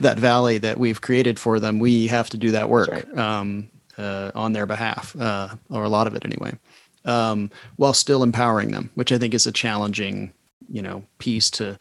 that 0.00 0.16
valley 0.18 0.58
that 0.58 0.78
we've 0.78 1.00
created 1.00 1.38
for 1.38 1.58
them. 1.58 1.78
We 1.78 2.06
have 2.06 2.30
to 2.30 2.36
do 2.36 2.52
that 2.52 2.68
work 2.68 2.90
right. 2.90 3.18
um, 3.18 3.68
uh, 3.98 4.30
on 4.34 4.52
their 4.52 4.66
behalf, 4.66 5.16
uh, 5.18 5.48
or 5.68 5.84
a 5.84 5.88
lot 5.88 6.06
of 6.06 6.14
it 6.14 6.24
anyway, 6.24 6.56
um, 7.04 7.50
while 7.76 7.94
still 7.94 8.22
empowering 8.22 8.70
them, 8.70 8.90
which 8.94 9.12
I 9.12 9.18
think 9.18 9.34
is 9.34 9.46
a 9.46 9.52
challenging, 9.52 10.32
you 10.68 10.82
know, 10.82 11.04
piece 11.18 11.50
to 11.50 11.78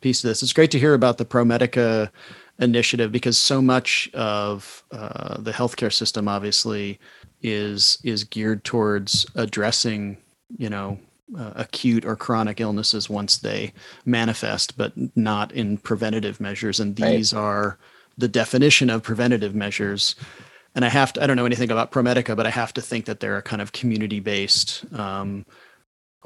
piece 0.00 0.20
to 0.20 0.26
this. 0.26 0.42
It's 0.42 0.52
great 0.52 0.70
to 0.72 0.78
hear 0.78 0.94
about 0.94 1.18
the 1.18 1.24
ProMedica 1.24 2.10
initiative 2.58 3.10
because 3.10 3.36
so 3.36 3.60
much 3.60 4.10
of 4.14 4.84
uh, 4.92 5.40
the 5.40 5.52
healthcare 5.52 5.92
system 5.92 6.28
obviously 6.28 7.00
is 7.42 7.98
is 8.04 8.24
geared 8.24 8.64
towards 8.64 9.26
addressing 9.34 10.16
you 10.56 10.70
know 10.70 10.98
uh, 11.36 11.52
acute 11.56 12.04
or 12.04 12.14
chronic 12.14 12.60
illnesses 12.60 13.10
once 13.10 13.38
they 13.38 13.72
manifest 14.04 14.76
but 14.76 14.92
not 15.16 15.50
in 15.52 15.76
preventative 15.78 16.40
measures 16.40 16.78
and 16.78 16.96
these 16.96 17.32
right. 17.32 17.40
are 17.40 17.78
the 18.16 18.28
definition 18.28 18.88
of 18.88 19.02
preventative 19.02 19.54
measures 19.54 20.14
and 20.74 20.84
i 20.84 20.88
have 20.88 21.12
to 21.12 21.22
i 21.22 21.26
don't 21.26 21.36
know 21.36 21.46
anything 21.46 21.70
about 21.70 21.92
promedica 21.92 22.36
but 22.36 22.46
i 22.46 22.50
have 22.50 22.72
to 22.72 22.80
think 22.80 23.04
that 23.04 23.20
they're 23.20 23.36
a 23.36 23.42
kind 23.42 23.62
of 23.62 23.72
community 23.72 24.20
based 24.20 24.84
um, 24.94 25.44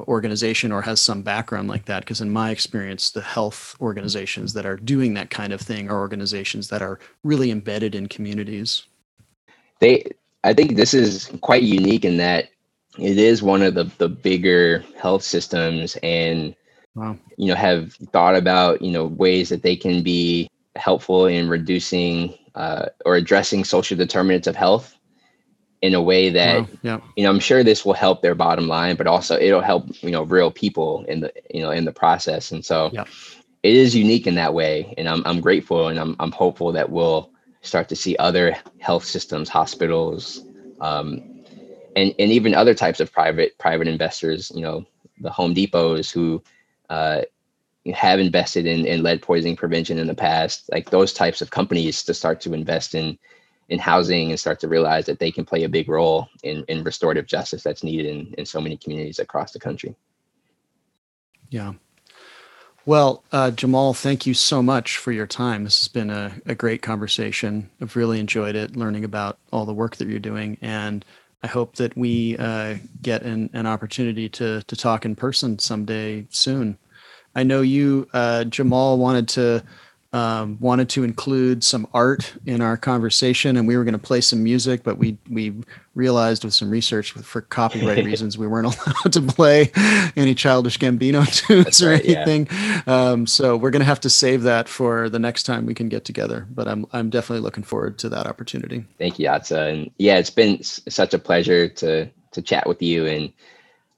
organization 0.01 0.71
or 0.71 0.83
has 0.83 1.01
some 1.01 1.23
background 1.23 1.69
like 1.69 1.87
that 1.87 2.01
because 2.01 2.21
in 2.21 2.31
my 2.31 2.51
experience 2.51 3.11
the 3.11 3.21
health 3.21 3.75
organizations 3.81 4.53
that 4.53 4.65
are 4.65 4.77
doing 4.77 5.15
that 5.15 5.31
kind 5.31 5.53
of 5.53 5.61
thing 5.61 5.91
are 5.91 5.99
organizations 5.99 6.69
that 6.69 6.83
are 6.83 7.01
really 7.25 7.51
embedded 7.51 7.95
in 7.95 8.07
communities 8.07 8.85
they 9.81 10.05
I 10.45 10.55
think 10.55 10.77
this 10.77 10.95
is 10.95 11.31
quite 11.41 11.63
unique 11.63 12.05
in 12.05 12.17
that 12.19 12.51
it 12.99 13.19
is 13.19 13.43
one 13.43 13.63
of 13.63 13.75
the, 13.75 13.85
the 13.99 14.09
bigger 14.09 14.85
health 15.01 15.23
systems 15.23 15.97
and 16.03 16.55
wow. 16.95 17.17
you 17.37 17.49
know 17.49 17.55
have 17.55 17.93
thought 18.13 18.37
about 18.37 18.83
you 18.83 18.91
know 18.91 19.07
ways 19.07 19.49
that 19.49 19.63
they 19.63 19.77
can 19.77 20.03
be 20.03 20.49
helpful 20.79 21.27
in 21.27 21.49
reducing 21.49 22.35
uh, 22.55 22.87
or 23.05 23.17
addressing 23.17 23.65
social 23.65 23.97
determinants 23.97 24.47
of 24.47 24.57
health 24.57 24.97
in 25.81 25.95
a 25.95 26.03
way 26.03 26.29
that 26.29 26.61
wow. 26.61 26.69
yeah. 26.83 27.01
you 27.17 27.23
know 27.23 27.31
i'm 27.31 27.39
sure 27.39 27.63
this 27.63 27.85
will 27.85 27.93
help 27.93 28.21
their 28.21 28.35
bottom 28.35 28.67
line 28.67 28.97
but 28.97 29.07
also 29.07 29.39
it'll 29.39 29.61
help 29.61 29.87
you 30.03 30.11
know 30.11 30.25
real 30.25 30.51
people 30.51 31.05
in 31.07 31.21
the 31.21 31.33
you 31.55 31.63
know 31.63 31.71
in 31.71 31.85
the 31.85 31.93
process 31.93 32.51
and 32.51 32.65
so 32.65 32.91
yeah. 32.93 33.05
it 33.63 33.77
is 33.77 33.95
unique 33.95 34.27
in 34.27 34.35
that 34.35 34.55
way 34.55 34.93
and 34.99 35.09
i'm, 35.09 35.23
I'm 35.25 35.41
grateful 35.41 35.87
and 35.87 36.01
I'm, 36.01 36.17
I'm 36.19 36.33
hopeful 36.33 36.73
that 36.73 36.91
we'll 36.91 37.31
start 37.63 37.89
to 37.89 37.97
see 37.97 38.17
other 38.17 38.57
health 38.79 39.05
systems, 39.05 39.49
hospitals, 39.49 40.43
um, 40.81 41.23
and 41.97 42.15
and 42.19 42.31
even 42.33 42.55
other 42.55 42.75
types 42.75 43.01
of 43.01 43.13
private 43.13 43.57
private 43.59 43.89
investors. 43.89 44.53
You 44.55 44.63
know, 44.63 44.87
the 45.21 45.31
Home 45.31 45.55
Depots 45.55 46.11
who 46.11 46.43
uh, 46.91 47.23
have 47.95 48.21
invested 48.21 48.67
in, 48.67 48.87
in 48.87 49.03
lead 49.03 49.23
poisoning 49.23 49.57
prevention 49.57 49.99
in 49.99 50.07
the 50.07 50.15
past, 50.15 50.69
like 50.71 50.91
those 50.91 51.13
types 51.13 51.41
of 51.41 51.51
companies, 51.51 52.03
to 52.05 52.15
start 52.15 52.41
to 52.43 52.55
invest 52.55 52.95
in 52.95 53.19
in 53.69 53.79
housing 53.79 54.31
and 54.31 54.41
start 54.41 54.59
to 54.61 54.69
realize 54.69 55.07
that 55.07 55.19
they 55.19 55.31
can 55.31 55.45
play 55.45 55.65
a 55.65 55.69
big 55.69 55.89
role 55.89 56.29
in, 56.43 56.65
in 56.69 56.83
restorative 56.83 57.27
justice 57.27 57.63
that's 57.63 57.85
needed 57.85 58.07
in, 58.07 58.35
in 58.39 58.47
so 58.47 58.61
many 58.61 58.77
communities 58.79 59.19
across 59.19 59.53
the 59.53 59.59
country. 59.59 59.95
Yeah. 61.51 61.75
Well, 62.87 63.23
uh, 63.33 63.51
Jamal, 63.51 63.93
thank 63.93 64.27
you 64.27 64.33
so 64.33 64.63
much 64.63 64.97
for 64.97 65.13
your 65.13 65.27
time. 65.27 65.65
This 65.65 65.81
has 65.81 65.89
been 65.89 66.09
a, 66.09 66.33
a 66.47 66.55
great 66.55 66.81
conversation. 66.81 67.69
I've 67.83 67.97
really 67.97 68.19
enjoyed 68.19 68.57
it, 68.57 68.77
learning 68.77 69.05
about 69.05 69.39
all 69.53 69.67
the 69.67 69.75
work 69.75 69.97
that 69.97 70.09
you're 70.09 70.19
doing. 70.19 70.57
And 70.63 71.05
I 71.43 71.49
hope 71.49 71.77
that 71.77 71.95
we 71.95 72.39
uh, 72.39 72.77
get 73.03 73.23
an, 73.23 73.51
an 73.53 73.67
opportunity 73.67 74.31
to, 74.31 74.63
to 74.63 74.77
talk 74.77 75.05
in 75.05 75.15
person 75.15 75.59
someday 75.59 76.27
soon. 76.31 76.79
I 77.39 77.45
know 77.45 77.61
you, 77.61 78.09
uh, 78.13 78.43
Jamal, 78.45 78.99
wanted 78.99 79.29
to 79.29 79.63
um, 80.13 80.57
wanted 80.59 80.89
to 80.91 81.05
include 81.05 81.63
some 81.63 81.87
art 81.95 82.35
in 82.47 82.61
our 82.63 82.77
conversation, 82.77 83.57
and 83.57 83.69
we 83.69 83.77
were 83.77 83.85
going 83.85 83.93
to 83.93 83.99
play 83.99 84.21
some 84.21 84.43
music, 84.43 84.83
but 84.83 84.99
we 84.99 85.19
we 85.31 85.55
realized 85.95 86.43
with 86.43 86.53
some 86.53 86.69
research 86.69 87.13
for 87.13 87.43
copyright 87.43 88.05
reasons 88.13 88.37
we 88.37 88.49
weren't 88.49 88.67
allowed 88.87 89.13
to 89.13 89.23
play 89.23 89.71
any 90.17 90.35
childish 90.35 90.79
Gambino 90.79 91.25
tunes 91.47 91.65
That's 91.65 91.83
or 91.83 91.91
right, 91.91 92.05
anything. 92.05 92.49
Yeah. 92.51 92.83
Um, 92.89 93.25
so 93.25 93.57
we're 93.57 93.71
going 93.71 93.81
to 93.81 93.87
have 93.87 94.01
to 94.01 94.11
save 94.11 94.43
that 94.43 94.69
for 94.69 95.09
the 95.09 95.21
next 95.21 95.45
time 95.45 95.65
we 95.65 95.75
can 95.75 95.89
get 95.89 96.05
together. 96.05 96.45
But 96.51 96.67
I'm 96.67 96.87
I'm 96.93 97.09
definitely 97.09 97.45
looking 97.45 97.63
forward 97.63 97.99
to 97.99 98.09
that 98.09 98.27
opportunity. 98.27 98.85
Thank 98.99 99.21
you, 99.21 99.29
Yatza, 99.29 99.73
and 99.73 99.91
yeah, 99.99 100.19
it's 100.19 100.31
been 100.31 100.61
such 100.65 101.15
a 101.15 101.21
pleasure 101.21 101.69
to 101.69 102.11
to 102.33 102.43
chat 102.43 102.67
with 102.67 102.83
you 102.83 103.07
and. 103.07 103.33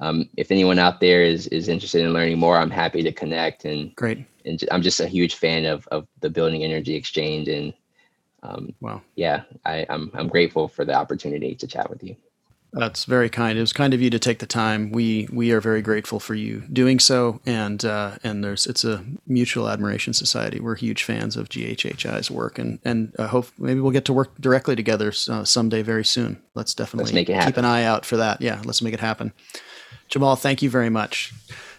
Um, 0.01 0.29
if 0.37 0.51
anyone 0.51 0.79
out 0.79 1.01
there 1.01 1.23
is 1.23 1.47
is 1.49 1.69
interested 1.69 2.03
in 2.03 2.13
learning 2.13 2.39
more, 2.39 2.57
I'm 2.57 2.71
happy 2.71 3.03
to 3.03 3.13
connect. 3.13 3.65
And 3.65 3.95
great 3.97 4.27
and 4.45 4.63
I'm 4.71 4.83
just 4.83 5.01
a 5.01 5.07
huge 5.07 5.35
fan 5.35 5.65
of 5.67 5.87
of 5.89 6.07
the 6.21 6.31
Building 6.31 6.63
Energy 6.63 6.95
Exchange, 6.95 7.49
and 7.49 7.73
um, 8.43 8.75
wow, 8.81 9.03
yeah, 9.17 9.43
I, 9.65 9.87
I'm 9.89 10.11
I'm 10.15 10.29
grateful 10.29 10.69
for 10.69 10.85
the 10.85 10.95
opportunity 10.95 11.55
to 11.55 11.67
chat 11.67 11.91
with 11.91 12.03
you. 12.03 12.17
That's 12.73 13.05
very 13.05 13.29
kind. 13.29 13.59
It 13.59 13.63
was 13.63 13.73
kind 13.73 13.93
of 13.95 14.01
you 14.01 14.11
to 14.11 14.19
take 14.21 14.39
the 14.39 14.47
time. 14.47 14.93
We 14.93 15.29
we 15.33 15.51
are 15.51 15.61
very 15.61 15.83
grateful 15.83 16.21
for 16.21 16.35
you 16.35 16.63
doing 16.73 17.01
so, 17.01 17.41
and 17.45 17.85
uh, 17.85 18.19
and 18.23 18.45
there's 18.45 18.67
it's 18.67 18.85
a 18.85 19.05
mutual 19.27 19.69
admiration 19.69 20.13
society. 20.13 20.61
We're 20.61 20.77
huge 20.77 21.03
fans 21.03 21.37
of 21.37 21.49
GHHI's 21.49 22.31
work, 22.31 22.59
and 22.59 22.79
and 22.85 23.13
uh, 23.19 23.27
hope 23.27 23.49
maybe 23.59 23.81
we'll 23.81 23.93
get 23.93 24.05
to 24.07 24.13
work 24.13 24.41
directly 24.41 24.77
together 24.77 25.13
uh, 25.29 25.45
someday 25.45 25.83
very 25.83 26.05
soon. 26.05 26.41
Let's 26.55 26.75
definitely 26.75 27.13
let's 27.13 27.47
keep 27.47 27.57
an 27.57 27.65
eye 27.65 27.83
out 27.83 28.07
for 28.07 28.17
that. 28.19 28.41
Yeah, 28.41 28.63
let's 28.65 28.83
make 28.83 28.95
it 28.95 29.01
happen. 29.01 29.33
Jamal, 30.11 30.37
thank 30.37 30.61
you 30.61 30.69
very 30.69 30.91
much. 30.91 31.33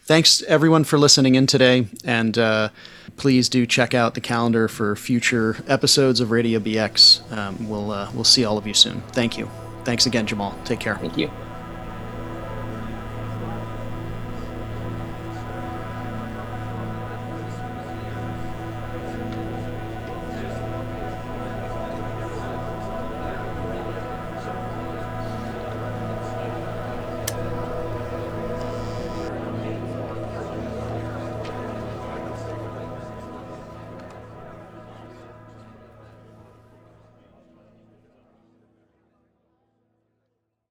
Thanks 0.04 0.42
everyone 0.44 0.84
for 0.84 0.98
listening 0.98 1.36
in 1.36 1.48
today, 1.48 1.88
and 2.04 2.38
uh, 2.38 2.70
please 3.18 3.50
do 3.50 3.66
check 3.66 3.94
out 3.94 4.16
the 4.16 4.22
calendar 4.22 4.68
for 4.68 4.96
future 4.96 5.58
episodes 5.68 6.20
of 6.20 6.32
Radio 6.32 6.60
BX. 6.60 7.32
Um, 7.32 7.70
we'll 7.70 7.92
uh, 7.92 8.10
we'll 8.14 8.24
see 8.24 8.44
all 8.44 8.58
of 8.58 8.66
you 8.66 8.74
soon. 8.74 9.02
Thank 9.12 9.38
you. 9.38 9.50
Thanks 9.84 10.06
again, 10.06 10.26
Jamal. 10.26 10.58
Take 10.66 10.80
care. 10.80 10.98
Thank 10.98 11.18
you. 11.18 11.30